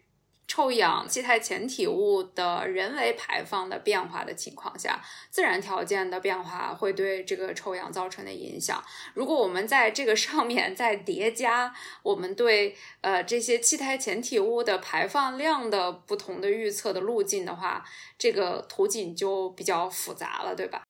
[0.47, 8.81] 臭氧、气态前体物的人为排放的变化的情况下，自然条件的变化会对这个臭氧造成的影响。
[9.13, 17.83] 如果我们在这个上面 再叠加我们对呃这些气态前体物的排放量的不同的预测的路径的话，
[18.17, 20.83] 这个图景就比较复杂了，对吧？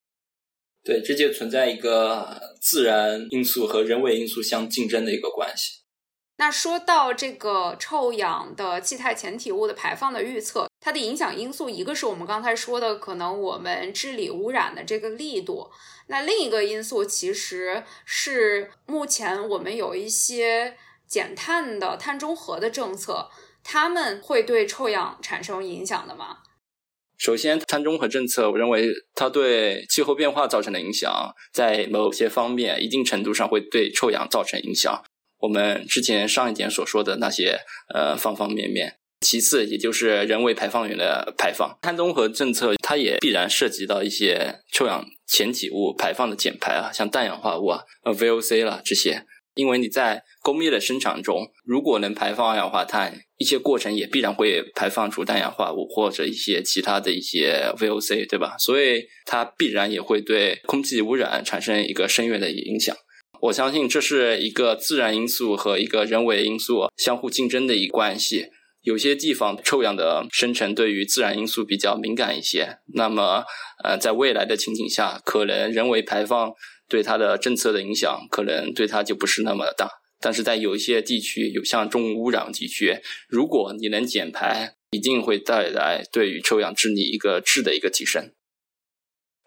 [0.83, 5.81] 对，这就存在一个自然因素和人为因素相竞争的一个关系。
[6.39, 15.71] 那说到这个臭氧的气态前体物的排放的预测，它的影响因素，一个是我们刚才说的，可能我们治理污染的这个力度；
[16.07, 23.31] 那另一个因素其实是目前我们有一些减碳的碳中和的政策，
[23.63, 26.37] 他们会对臭氧产生影响的吗？
[27.17, 35.03] 首先，碳中和政策，我认为它对气候变化造成的影响，在某些方面一定程度上会对臭氧造成影响。
[35.39, 37.59] 我们之前上一点所说的那些
[37.93, 38.97] 呃方方面面。
[39.21, 49.25] 其次，也就是人为排放源的排放，碳中和政策它也必然涉及到一些臭氧前体物排放的减排啊，像氮氧化物啊、呃 VOC 了这些。
[49.55, 58.55] 因为你在工业的生产中，如果能排放二氧化碳，一些过程也必然会排放出氮氧化物或者一些其他的一些 VOC，对吧？
[58.59, 62.95] 所以它必然也会对空气污染产生一个深远的影响。
[63.41, 68.47] 我相信这是一个自然因素和一个人为因素相互竞争的一个关系。
[68.81, 73.43] 有些地方臭氧的生成对于自然因素比较敏感一些，那么
[73.83, 76.53] 呃，在未来的情景下，可能人为排放。
[76.89, 79.89] 对它的政策的影响，可能对它就不是那么大。
[80.21, 82.95] 但是在有一些地区，有像重污染地区，
[83.27, 88.31] 如果你能减排，一定会带来对于臭氧治理一个质的一个提升。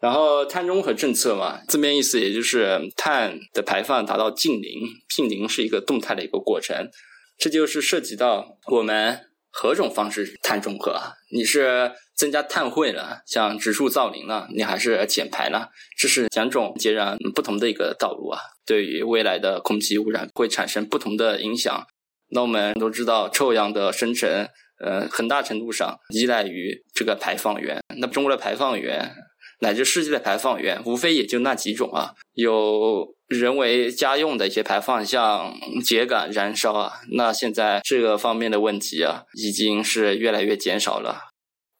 [0.01, 6.89] 然后碳中和政策嘛，字面意思也就是碳的排放达到近零，近零是一个动态的一个过程，
[7.37, 9.27] 这就是涉及到我们。
[9.53, 10.97] 何种方式碳中和？
[11.29, 13.17] 你是增加碳汇呢？
[13.25, 14.47] 像植树造林呢？
[14.55, 15.67] 你还是减排呢？
[15.97, 18.39] 这是两种截然不同的一个道路啊！
[18.65, 21.85] 对于未来的空气污染会产生不同的影响。
[22.29, 24.47] 那我们都知道，臭氧的生成，
[24.79, 27.83] 呃，很大程度上依赖于这个排放源。
[27.97, 29.13] 那中国的排放源
[29.61, 33.15] 乃至世界的排放源，无非也就那几种啊，有。
[33.31, 41.29] 人为家用的一些排放，像秸秆燃烧啊，那现在这个方面的问题啊，已经是越来越减少了。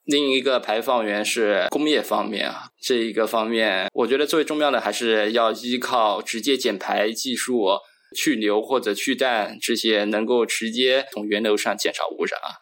[0.05, 7.67] 另一个排放源是工业方面啊，这一个方面，我觉得最重要的还是要依靠直接减排技术，
[8.15, 12.55] 去硫或者去氮这些能够直接从源头上减少污染啊。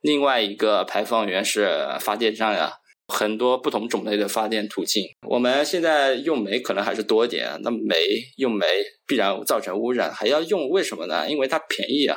[0.00, 2.72] 另外一个排放源是发电站呀。
[3.08, 7.58] 很多不同种类的发电途径，我们现在用煤可能还是多一点。
[7.62, 7.96] 那煤
[8.36, 8.66] 用煤
[9.06, 11.28] 必然造成污染，还要用，为什么呢？
[11.28, 12.16] 因为它便宜啊。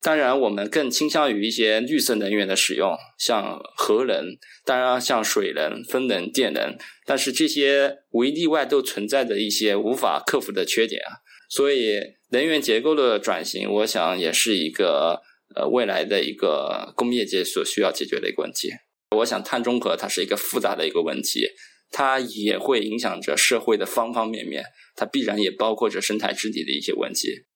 [0.00, 4.24] 当然，我们更倾向于一些绿色能源的使用，像核能，
[4.64, 6.76] 当然像水能、风能、电能。
[7.04, 11.18] 但是这些无一例外都存在着一些无法克服的缺点啊。
[11.50, 12.00] 所以，
[12.30, 15.20] 能源结构的转型，我想也是一个
[15.54, 18.70] 呃未来的一个工业界所需要解决的一个问题。
[19.16, 21.48] 我想，碳中和它是一个复杂的一个问题，
[21.90, 27.46] 它也会影响着社会的方方面面，它必然也包括着生态治理的一些问题。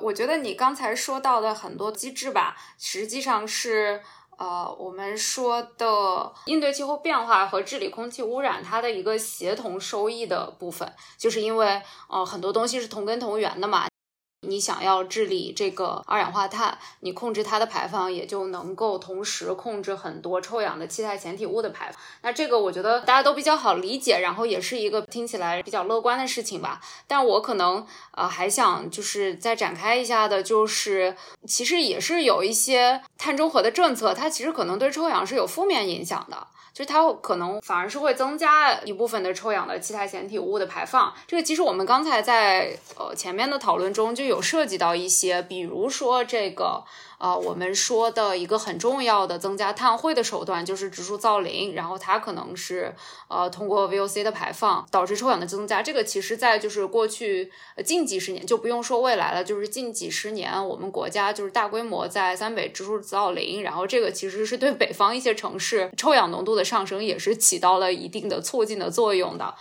[0.00, 4.00] 我觉得你刚才说到的很多机制吧，实际上是
[4.38, 13.86] 呃我们说的应对气候变化和治理空气污染它的一个协同收益的部分，就是因为呃很多东西是同根同源的嘛。
[14.42, 22.00] 你想要治理这个二氧化碳，你控制它的排放，也就能够同时控制很多臭氧的气态前体物的排放。
[22.22, 26.80] 那这个我觉得大家都比较好理解，然后也是一个听起来比较乐观的事情吧。
[27.08, 31.16] 但我可能呃还想就是再展开一下的，就是
[31.46, 36.46] 其实也是有一些碳中和的政策，它其实可能对臭氧是有负面影响的。
[36.72, 41.12] 就是它可能反而是会增加一部分的臭氧的气态前体物的排放。
[41.26, 46.84] 这个其实我们刚才在呃前面的讨论中就有涉及到一些，比如说这个。
[47.18, 52.94] 呃，我们说的一个很重要的增加碳汇的手段就是植树造林，然后它可能是
[53.26, 55.82] 呃通过 VOC 的排放导致臭氧的增加。
[55.82, 57.50] 这个其实，在就是过去
[57.84, 69.54] 近几十年就不用说未来了，就是近几十年，我们国家就是大规模在三北植树造林，然后这个其实是对北方一些城市臭氧浓度的上升也是起到了一定的促进的作用的。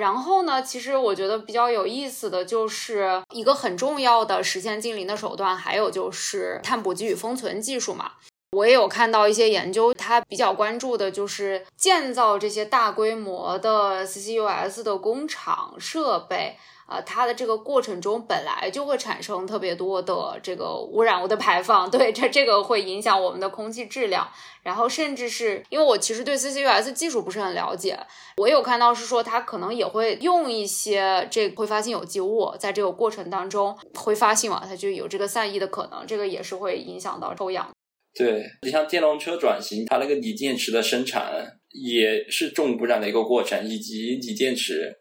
[0.00, 8.12] 然后呢，其实我觉得比较有意思的就是一个很重要的实现近邻的手段，还有就是碳捕集与封存技术嘛。
[8.52, 16.56] 我也有看到一些研究，它比较关注的就是建造这些大规模的 CCUS 的工厂设备。
[16.86, 24.28] 啊，它的这个过程中本来就会产生特别多的这个污染物的排放， 对，这这个会影响我们的空气质量。
[24.62, 27.98] 然后甚至是因为我其实对 CCUS 技术不是很了解，
[28.36, 37.68] 我有看到是说它可能也会用一些这个挥发性有机物，在这个过程当中挥发性嘛，它就有这个散逸的可能，这个也是会影响到臭氧。
[38.16, 44.96] 对你像电动车转型，它那个锂电池的生产也是重污染的一个过程，以及锂电池。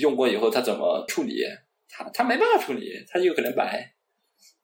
[0.00, 1.42] 用过以后，它怎么处理？
[1.88, 3.92] 它它没办法处理，它有可能白。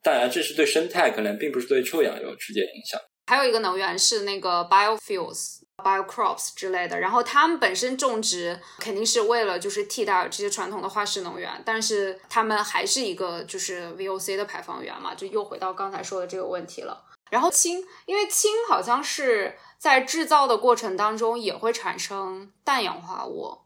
[0.03, 3.01] 当然，这是对生态可能并不是对臭氧有直接影响。
[3.27, 17.05] 还有一个能源是那个 biofuels、biocrops 之类的，然后他们本身种植肯定是为了就是替代这些传统的化石能源，但是他们还是一个就是 VOC 的排放源嘛，就又回到刚才说的这个问题了。
[17.31, 23.62] 然后氢，因为氢好像是在制造的过程当中也会产生氮氧化物。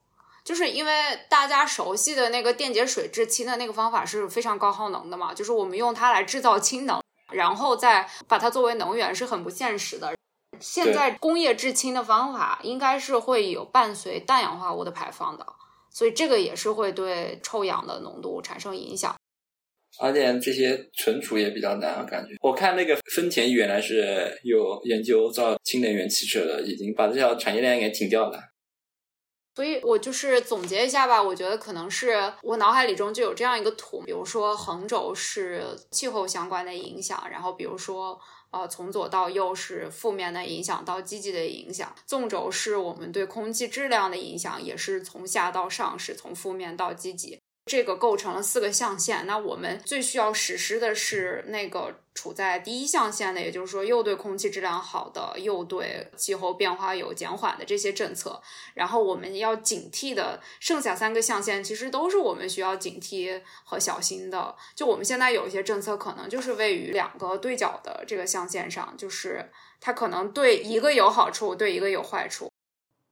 [0.46, 0.92] 就是因为
[1.28, 10.14] 大家熟悉的那个电解水制氢的那个方法是非常高耗能的嘛，就是我们用它来制造氢能，然后再把它作为能源是很不现实的。
[10.60, 15.44] 现在工业制氢的方法应该是会有伴随氮氧化物的排放的，
[15.90, 19.16] 所以这个也是会对臭氧的浓度产生影响。
[19.98, 22.36] 而且这些存储也比较难，我感觉。
[22.40, 28.38] 我看那个丰田原来是有研究造氢能源汽车的，已经把这条产业链给停掉了。
[29.56, 47.40] 所以我就是总结一下吧，我觉得可能是我脑海里中就有这样一个图，比如说横轴是气候相关的影响，然后比如说呃从左到右是负面的影响到积极的影响，纵轴是我们对空气质量的影响，也是从下到上是从负面到积极。
[47.66, 58.40] 这个构成了四个象限，那我们最需要实施的是那个处在第一象限的，也就是说又对空气质量好的，又对气候变化有减缓的这些政策。
[58.74, 64.54] 然后我们要警惕的剩下三个象限，其实都是我们需要警惕和小心的。
[64.76, 69.50] 就我们现在有一些政策，可能就是位于两个对角的这个象限上，就是
[69.80, 72.48] 它可能对一个有好处，对一个有坏处。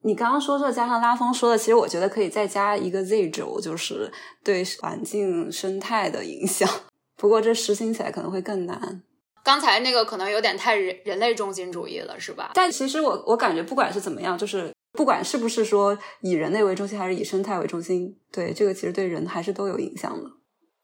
[0.05, 4.13] 你刚刚说这加上拉风说的，其实我觉得可以再加一个 Z 轴，就是
[4.45, 6.69] 对环境生态的影响。
[7.17, 9.03] 不过这实行起来可能会更难。
[9.43, 12.53] 刚才那个可能有点太人人类中心主义了，是吧？
[12.55, 20.31] 但其实我我感觉不管是怎么样，就是不管是不是说以人类为中心，还是以生态为中心，对这个其实对人还是都有影响的。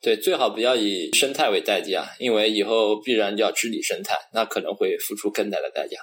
[0.01, 5.99] 对，最好不要以生态为代价，因为以后必然要治理生态，那可能会付出更大的代价。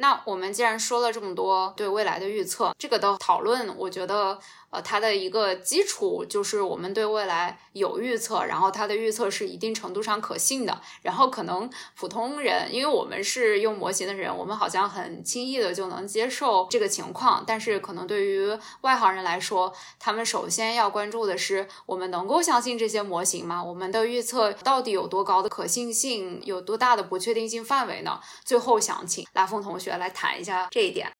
[0.00, 4.38] 那我们既然说了这么多对未来的预测，这个的讨论，我觉得。
[4.70, 10.80] 呃，它的一个基础就是我们对未来有预测，然后它的预测是一定程度上可信的。
[11.02, 17.42] 然后可能普通人，因为我们是用模型的人，我们好像很轻易的就能接受这个情况。
[17.46, 23.64] 但是可能对于外行人来说，他们首先要关注的是，我们能够相信这些模型吗？
[23.64, 28.20] 我们的预测到底有多高的可信性，有多大的不确定性范围呢？
[28.44, 31.17] 最后想请拉风同学来谈一下这一点。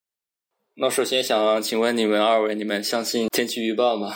[0.80, 4.14] 那首先想请问你们二位，你们相信天气预报吗？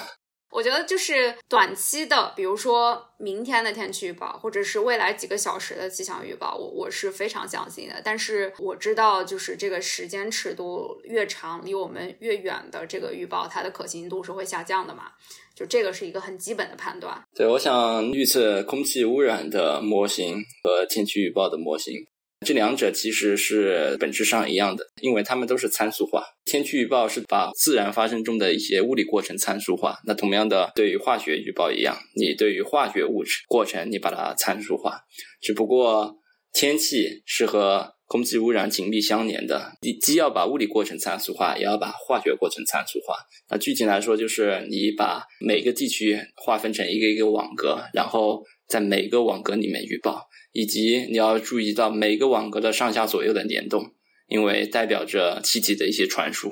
[0.52, 8.00] 我觉得就是短期的，比如说明天的天气预报，或者是未来几个小时的气象预报，我我是非常相信的。
[8.04, 15.10] 但是我知道，就是这个时间尺度越长，离我们越远的这个预报，它的可信度是会下降的嘛？
[15.56, 17.20] 就这个是一个很基本的判断。
[17.34, 21.94] 对，我想预测空气污染的模型和天气预报的模型。
[22.42, 26.24] 这两者其实是本质上一样的，因为它们都是参数化。
[26.44, 35.00] 天气预报是把自然发生中的一些物理过程参数化，那同样的，对于化学预报一样，你对于化学物质过程你把它参数化。
[35.40, 36.16] 只不过
[36.52, 43.16] 天气是和空气污染紧密相连的，你既要把物理过程参数化，也要把化学过程参数化。
[43.48, 50.28] 那具体来说，就是你把每个地区划分成一个一个网格，然后在每个网格里面预报。
[50.52, 53.94] 以及你要注意到每个网格的上下左右的联动，
[54.28, 56.50] 因为代表着气体的一些传输，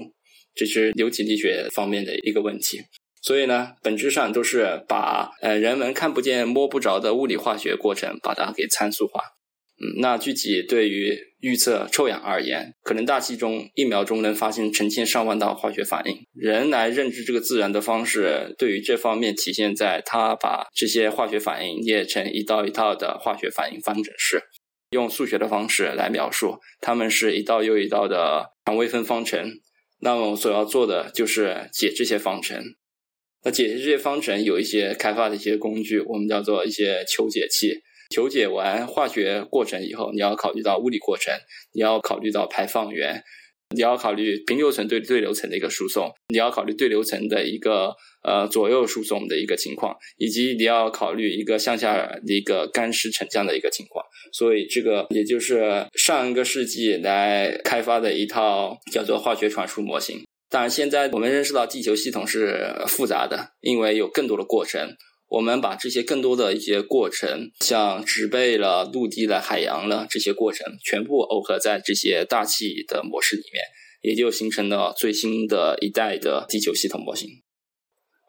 [0.54, 2.80] 这是流体力学方面的一个问题。
[3.22, 9.20] 所以呢，本质上都是把呃人们看不见摸不着的物理化学过程，把它给参数化。
[9.82, 16.18] 嗯，那具体对于预测臭氧而言，可能大气中一秒钟能发生成千上万道化学反应。
[16.34, 24.42] 人来认知这个自然的方式，对于这方面体现在他把这些化学反应列成一道一道的化学反应方程式，
[24.90, 29.50] 用数学的方式来描述，它们是一道又一道的常微分方程。
[30.00, 32.62] 那么我所要做的就是解这些方程。
[33.42, 37.80] 那解这些方程有一些开发的一些工具，我们叫做一些求解器。
[38.10, 41.32] 求解完化学过程以后，你要考虑到物理过程，
[41.72, 43.22] 你要考虑到排放源，
[43.74, 47.94] 你要考虑平流层对对流层的一个输送，你要考虑对流层的一个
[48.24, 54.04] 呃左右输送的一个情况，以及你要考虑一个向下的一个干湿沉降的一个情况。
[54.32, 60.20] 所以这个也就是上一个世纪来开发的一套叫做化学传输模型。
[60.48, 64.96] 当然，现在我们认识到地球系统是复杂的，因为有更多的过程。
[65.30, 73.62] 我们把这些更多的一些过程，像植被了、陆地了、海洋了这些过程，全部耦合在这些大气的模式里面，
[74.02, 77.28] 也就形成了最新的一代的地球系统模型。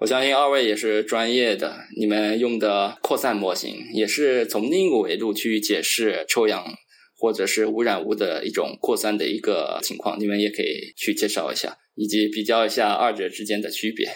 [0.01, 6.63] 我相信二位也是专业的，你们用的扩散模型也是从另一个维度去解释臭氧
[7.17, 14.07] 或者是污染物的一种扩散的一个情况，你们也可以去介绍一下，以及比较一下二者之间的区别。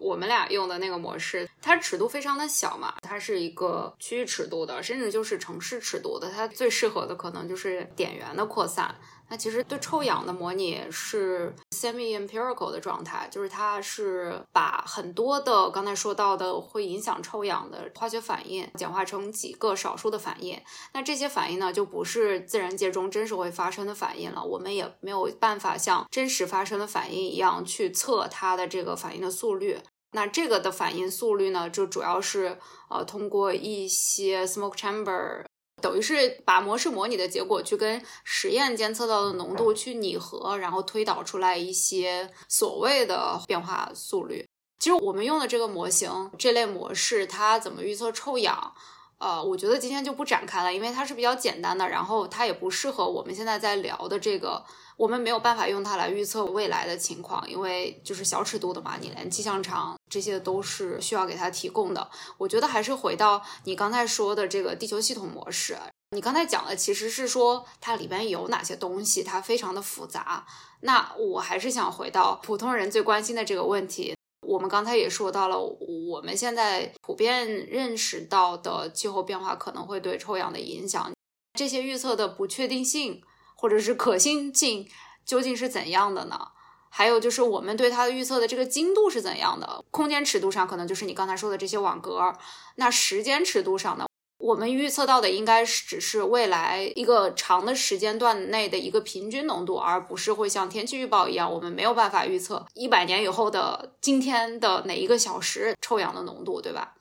[0.00, 8.94] 我们俩用的那个模式，它尺度非常的小嘛，它是一个区域尺度的，甚至就是城市尺度的，它最适合的可能就是点源的扩散。
[9.32, 20.60] 那其实对臭氧的模拟是 semi empirical 的状态，就是它是把很多的刚才说到的会影响臭氧的化学反应简化成几个少数的反应。
[20.92, 29.78] 那这些反应呢，就不是自然界中真实会发生的反应了，我们也没有办法像真实发生的反应一样去测它的这个反应的速率。
[30.12, 32.58] 那这个的反应速率呢，就主要是
[32.88, 35.44] 呃通过一些 smoke chamber。
[35.80, 44.46] 等于是把模式模拟的结果去跟实验监测到的浓度去拟合，然后推导出来一些所谓的变化速率。
[44.78, 48.74] 其实我们用的这个模型这类模式，它怎么预测臭氧？
[49.18, 54.62] 呃，我觉得今天就不展开了，因为它是比较简单的，然后它也不适合我们现在在聊的这个。
[55.00, 62.10] 我们没有办法用它来预测未来的情况，因为就是小尺度的嘛，你连气象场这些都是需要给它提供的。
[62.36, 65.74] 我觉得还是回到你刚才说的这个地球系统模式，
[66.10, 70.46] 你刚才讲的其实是说它里边有哪些东西，它非常的复杂。
[70.82, 74.14] 那我还是想回到普通人最关心的这个问题。
[74.46, 81.10] 我们刚才也说到了，我们现在普遍认识到的气候变化可能会对臭氧的影响，
[81.58, 83.22] 这些预测的不确定性。
[83.60, 84.88] 或者是可信性
[85.22, 86.48] 究竟是怎样的呢？
[86.88, 89.84] 还有就是我们对它的预测的这个精度是怎样的？
[89.90, 92.32] 空间尺度上可能就是你刚才说的这些网格，
[92.76, 94.06] 那时间尺度上呢？
[94.38, 106.94] 我们预测到的应该是只是未来一个长的时间段内的一个平均浓度，而不是会像天气预报一样，我们没有办法预测一百年以后的今天的哪一个小时臭氧的浓度，对吧？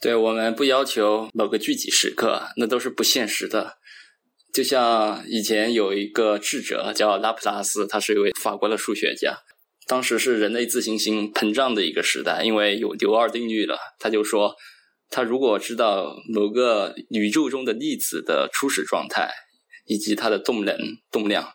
[0.00, 3.76] 对，我们不要求某个具体时刻，那都是不现实的。
[4.56, 9.36] 就像以前有一个智者叫拉普拉斯，他是一位法国的数学家。
[9.86, 13.76] 当时是人类自信心膨胀的一个时代，因为有牛二定律了。
[13.98, 14.56] 他就说，
[15.10, 19.28] 他如果知道某个宇宙中的粒子的初始状态
[19.84, 20.74] 以及它的动能
[21.12, 21.52] 动量。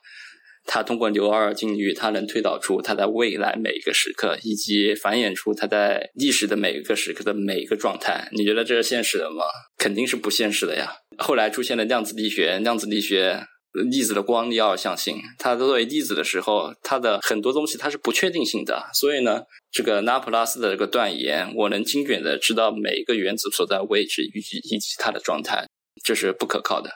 [0.68, 8.30] 他通过牛二定律，他能推导出他在未来每一个时刻，以及繁衍出他在历史的每一个时刻的每一个状态。
[8.32, 9.44] 你觉得这是现实的吗？
[9.80, 10.94] 肯定是不现实的呀。
[11.22, 13.46] 后来出现了量子力学，量子力学
[13.90, 18.90] 粒子的光粒二象性，它作为粒子的时候，它的很多东西它是不确定性的。
[18.94, 25.66] 所以呢，这个拉普拉斯的这个断言，我能精准的知道每一个原子所在位置以及以及它的状态，
[26.04, 26.90] 这是不可靠的。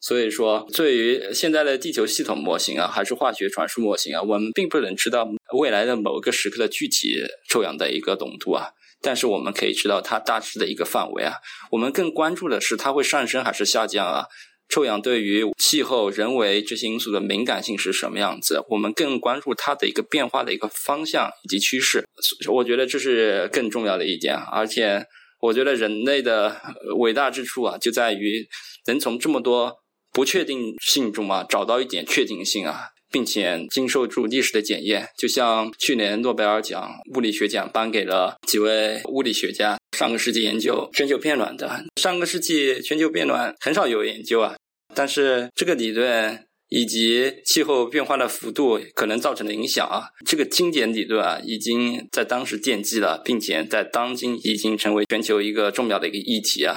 [0.00, 8.68] 所以说，对于现在的地球系统模型啊，还是化学传输模型啊，我们并不能知道未来的某个时刻的具体臭氧的一个浓度啊。
[9.06, 11.34] 但是我们可以知道它大致的一个范围啊。
[11.70, 14.26] 我们更关注的是它会上升还是下降啊？
[14.68, 18.64] 臭氧对于气候、人为这些因素的敏感性是什么样子？
[18.70, 22.04] 我们更关注它的一个变化的一个方向以及趋势。
[22.50, 24.34] 我觉得这是更重要的一点。
[24.36, 25.06] 而且，
[25.40, 26.60] 我觉得人类的
[26.98, 28.48] 伟大之处啊，就在于
[28.86, 29.76] 能从这么多。
[30.12, 35.08] 不确定性中啊，找到一点确定性啊，并且经受住历史的检验。
[35.16, 41.82] 就像去年诺贝尔奖物理学奖颁给了几位物理学家，上个世纪研究全球变暖的。
[41.98, 44.54] 上个世纪全球变暖很少有研究啊，
[44.94, 56.76] 但是这个理论以及气候变化的幅度可能造成的影响啊，这个经典理论啊，已经在当时奠基了，并且在当今已经成为全球一个重要的一个议题啊。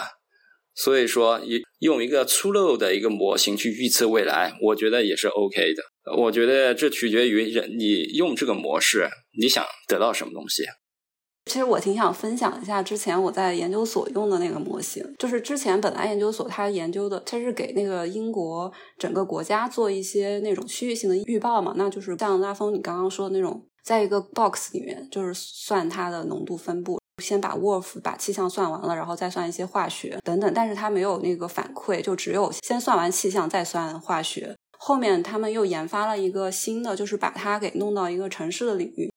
[0.81, 1.41] 所以说，
[1.79, 5.83] 用一个粗陋的一个模型去预测未来，我觉得也是 OK 的。
[6.17, 10.63] 我觉得这取决于人，你用这个模式，你想得到什么东西。
[11.45, 26.98] 其实我挺想分享一下之前我在研究所用的那个模型，就是之前本来研究所它研究的，它是给那个英国整个国家做一些那种区域性的预报嘛，那就是像拉风你刚刚说的那种，在一个 box 里面，就是算它的浓度分布。
[27.19, 34.55] 先把 WOLF 把气象算完了，然后再算一些化学等等，但是他没有那个反馈，就只有先算完气象再算化学。
[34.77, 39.11] 后面他们又研发了一个新的，就是把它给弄到一个城市的领域。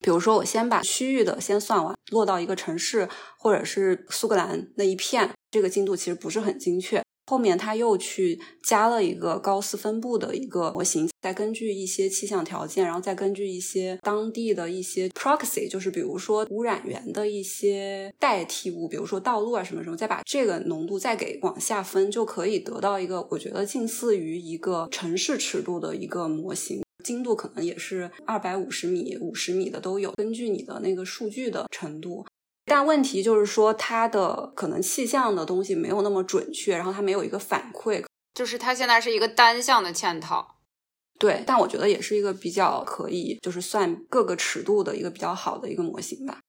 [0.00, 7.02] 比如说，我先把区域的先算完，落到一个城市或者是苏格兰那一片，这个精度其实不是很精确。
[7.26, 32.24] 后面他又去加了一个高斯分布的一个模型，再根据一些气象条件，然后再根据一些当地的一些 proxy，就是比如说污染源的一些代替物，比如说道路啊什么什么，再把这个浓度再给往下分，就可以得到一个我觉得近似于一个城市尺度的一个模型，精度可能也是二百五十米、五十米的都有，根据你的那个数据的程度。
[32.66, 38.04] 但问题就是说，它的可能气象的东西没有那么准确，然后它没有一个反馈，
[38.34, 40.56] 就是它现在是一个单向的嵌套。
[41.18, 46.40] 对，但我觉得也是一个比较可以，就是算各个尺度的一个比较好的一个模型吧。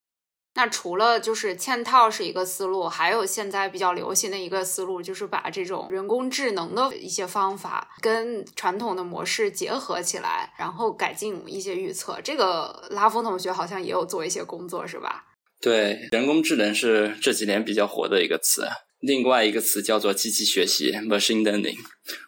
[0.56, 12.20] 那除了就是嵌套是一个思路，还有现在比较流行的一个思路，就是把这种人工智能的一些方法跟传统的模式结合起来，然后改进一些预测。
[12.24, 15.26] 这个拉风同学好像也有做一些工作，是吧？
[15.62, 18.68] 对，人工智能是这几年比较火的一个词。
[19.00, 21.78] 另外一个词叫做机器学习 （machine learning）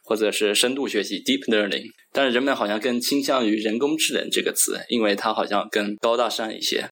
[0.03, 1.85] 或者是深度学习 （deep learning）。
[2.11, 6.87] 但是人们好像更倾向于人工智能这个词，因为它好像更高大上一些。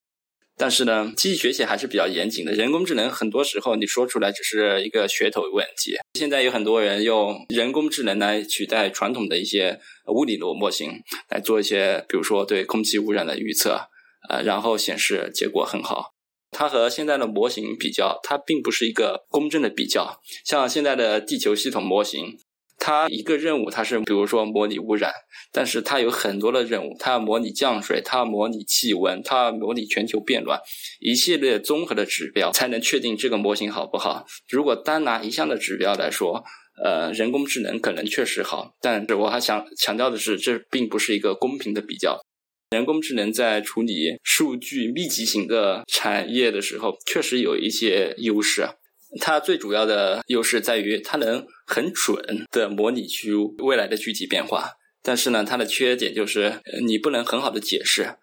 [0.59, 2.51] 但是呢，机器学习还是比较严谨的。
[2.53, 5.95] 人工智能很多时候你说出来只是一个噱头问题。
[6.13, 10.91] 现在有很多人用人工智能来取代传统的一些物理逻模型
[11.29, 13.89] 来做一些，比如说对空气污染的预测，
[14.29, 16.16] 呃，然后显示结果很好。
[16.51, 20.19] 它和现在的模型比较，它并不是一个公正的比较。
[20.45, 22.37] 像现在的地球系统模型，
[22.79, 25.11] 它一个任务它是比如说模拟污染，
[25.51, 30.59] 但是它有很多的任务，它要模拟降水，它要模拟气温，它要模拟全球变暖，
[30.99, 34.25] 一系列综合的指标才能确定这个模型好不好。
[34.49, 36.43] 如果单拿一项的指标来说，
[36.83, 42.19] 呃，人工智能可能确实好，但是我还想强调的是，这并不是一个公平的比较。
[42.71, 48.67] 人工智能在处理数据密集型的产业的时候，确实有一些优势。
[49.21, 54.71] 它最主要的优势在于它能很准的模拟出未来的具体变化。
[55.01, 58.17] 但是呢，它的缺点就是你不能很好的解释。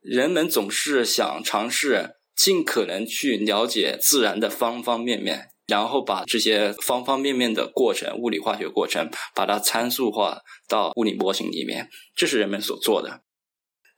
[0.00, 10.38] 人们总是想尝试尽可能去了解自然的方方面面，然后把这些方方面面的过程，物理化学过程，把它参数化
[10.68, 11.88] 到物理模型里面。
[12.14, 13.22] 这是人们所做的。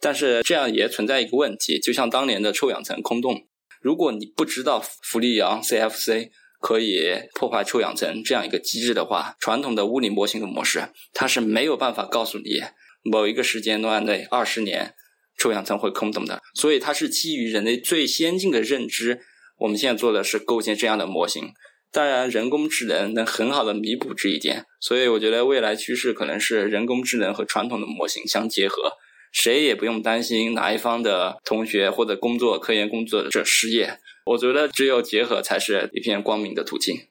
[0.00, 3.46] 但是这样也存在一个问题，就像当年的臭氧层空洞，
[3.80, 6.30] 如果你不知道氟利昂 （CFC）
[6.60, 12.60] 可以破坏臭氧层这样一个机制的话，传统的物理模型的模式，它是没有办法告诉你
[13.02, 14.94] 某一个时间段内二十年
[15.38, 16.40] 臭氧层会空洞的。
[16.54, 19.20] 所以它是基于人类最先进的认知，
[19.58, 21.52] 我们现在做的是构建这样的模型。
[21.92, 28.92] 当然，人工智能能很好的弥补这一点，所以我觉得未来趋势可能是人工智能和传统的模型相结合。
[29.30, 33.98] 谁也不用担心哪一方的同学或者工作科研工作者失业。
[34.26, 37.08] 我觉得只有结合才是一片光明的途径。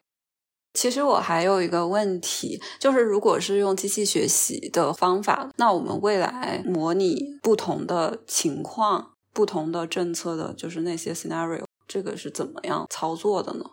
[0.74, 13.66] 其实我还有一个问题，就是如果是用机器学习的方法，那我们未来模拟不同的情况、不同的政策的，就是那些 scenario，这个是怎么样操作的呢？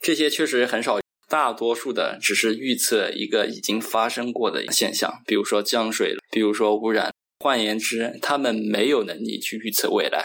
[0.00, 7.12] 这些确实很少，大多数的只是预测一个已经发生过的现象，比如说降水，比如说污染。
[7.44, 10.24] 换言之，他们没有能力去预测未来，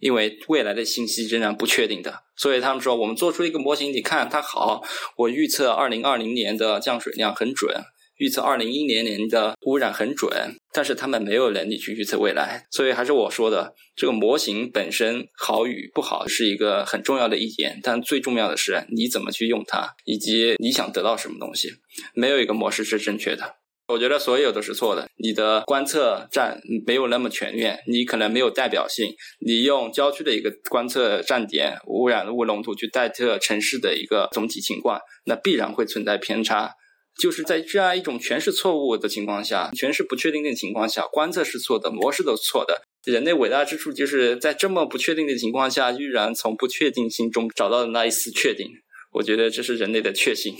[0.00, 2.24] 因为未来的信息仍然不确定的。
[2.36, 4.82] 所以他们说，我们做出一个模型，你看它好，
[5.16, 7.72] 我预测二零二零年的降水量很准，
[8.16, 10.28] 预测二零一零年的污染很准，
[10.72, 12.66] 但是他们没有能力去预测未来。
[12.72, 21.68] 所以还是我说的，这个模型本身好与不好是一个很重要的一点，但最重要的是你怎么去用它，以及你想得到什么东西。
[22.12, 23.59] 没有一个模式是正确的。
[23.90, 25.08] 我觉得所有都是错的。
[25.16, 29.12] 你的观测站没有那么全面，你可能没有代表性。
[29.44, 36.72] 你用郊区的一个观测站点污染物浓度去代测城市的一个总体情况，那必然会存在偏差。
[37.20, 42.82] 就是在这样一种全是错误的情况下，全是不确定的情况下，观测是错的，模式都是错的。
[43.04, 48.66] 人类伟大之处就是在这么不确定的情况下，依然从不确定性中找到的那一丝确定。
[49.12, 50.54] 我觉得这是人类的确信。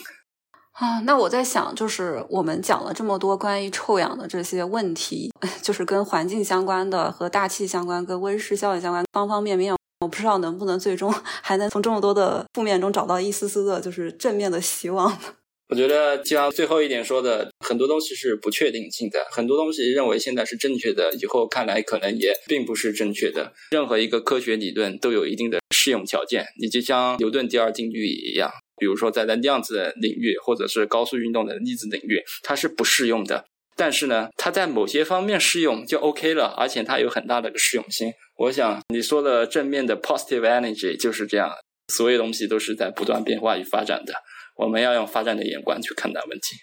[0.73, 9.75] 啊，那我在想，就是我们讲了这么多关于臭氧的这些问题， 就是跟环境相关的、和大气相关、跟温室效应相关，方方面面。
[10.01, 11.13] 我不知道能不能最终
[11.43, 15.15] 还能从这么多的负面中找到一丝丝的，就是正面的希望。
[15.69, 23.53] 我觉得，就像最后一点说的，很多东西是不确定性的，很多东西认为现在是正确的，以后看来可能也并不是正确的。
[23.73, 28.51] 任何一个科学理论都有一定的适用条件，你就像牛顿第二定律一样。
[28.81, 33.45] 比如说，在在量子领域或者是高速运动的粒子领域，它是不适用的。
[33.77, 38.13] 但是呢，它在某些方面适用就 OK 了，而且它有很大的个适用性。
[38.39, 41.51] 我想你说的正面的 positive energy 就是这样，
[41.89, 44.15] 所有东西都是在不断变化与发展的。
[44.57, 46.57] 我们要用发展的眼光去看待问题。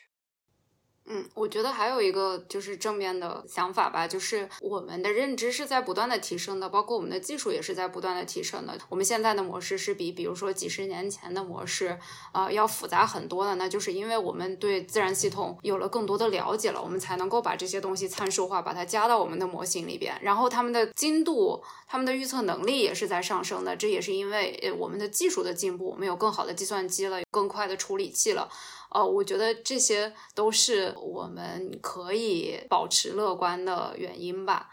[1.10, 8.78] 嗯，我觉得还有一个就是正面的想法吧，就是我们的认知是在不断的提升的，包括我们的技术也是在不断的提升的。
[8.90, 11.98] 我们现在的模式是比，比如说几十年前的模式
[12.34, 20.14] 啊要复杂很多的，那就是因为我们对自然系统有了更多的了解了，我们才能够把这些东西参数化，把它加到我们的模型里边。
[20.22, 28.50] 然后他们的精度、他们的预测能力也是在上升的，这也是因为呃我们的技术的进步，我们有更好的计算机了，有更快的处理器了。
[28.90, 34.70] 哦，我觉得这些都是我们可以保持乐观的原因吧。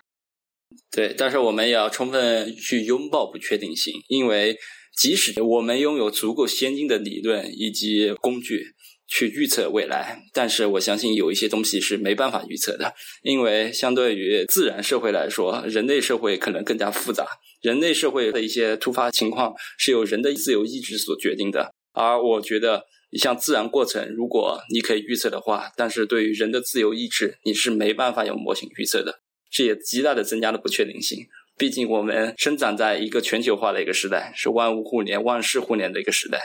[0.90, 4.56] 对，但是我们也要充分去拥抱不确定性，因为
[4.96, 8.74] 即使我们拥有足够先进的理论以及工具
[9.06, 17.26] 去预测未来，但是我相信有一些东西是没办法预测的，因为相对于自然社会来说，人类社会可能更加复杂。
[17.60, 22.84] 人类社会的一些突发情况是由人的自由意志所决定的，而我觉得。
[23.14, 29.20] 你像自然过程，如果你可以预测的话，但是对于人的自由意志，你是没办法用模型预测的，
[29.52, 31.20] 这也极大的增加了不确定性。
[31.56, 36.40] 毕竟我们生长在一个全球化的一个时代，是万物互联、万事互联的一个时代。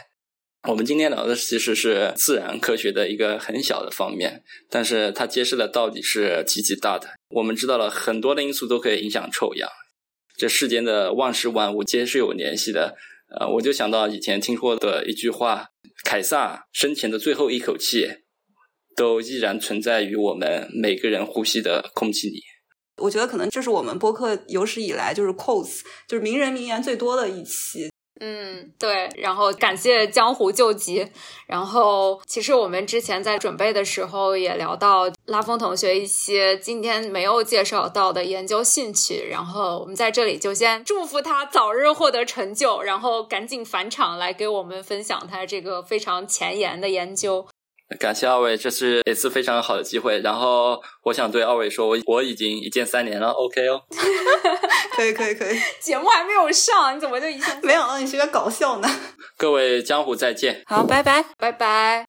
[0.68, 7.10] 我们今天聊的其实是自然科学的一个很小的方面，但是它揭示的到底是极其大的。
[7.30, 9.68] 我们知道了很多的因素都可以影响臭氧，
[10.38, 12.96] 这世间的万事万物皆是有联系的。
[13.38, 15.68] 呃，我就想到以前听过的一句话：
[16.04, 18.08] 凯撒生前的最后一口气，
[18.96, 22.42] 都依然存在于我们每个人呼吸的空气里。
[22.98, 27.90] 我觉得可能这是我们播客有史以来就是 quotes，就是名人名言最多的一期。
[28.20, 31.10] 嗯，对，然后感谢江湖救急。
[31.48, 39.28] 然后，其实我们之前在准备的时候也聊到拉风同学一些今天没有介绍到的研究兴趣。
[39.30, 47.48] 然后，我们在这里就先祝福他早日获得成就，然后赶紧返场来给我们分享他这个非常前沿的研究。
[47.98, 50.20] 感谢二位，这是一次非常好的机会。
[50.20, 53.82] 然后我想对二位说，我我已经一键三连了，OK 哦。
[54.96, 57.60] 可以可以可以，节目还没有上，你怎么就一键？
[57.64, 58.90] 没想到你是个搞笑呢。
[59.38, 62.09] 各位江湖再见，好，拜拜，拜拜。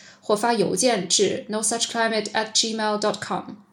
[0.31, 3.70] 或发邮件至 No Such Climate at gmail dot com。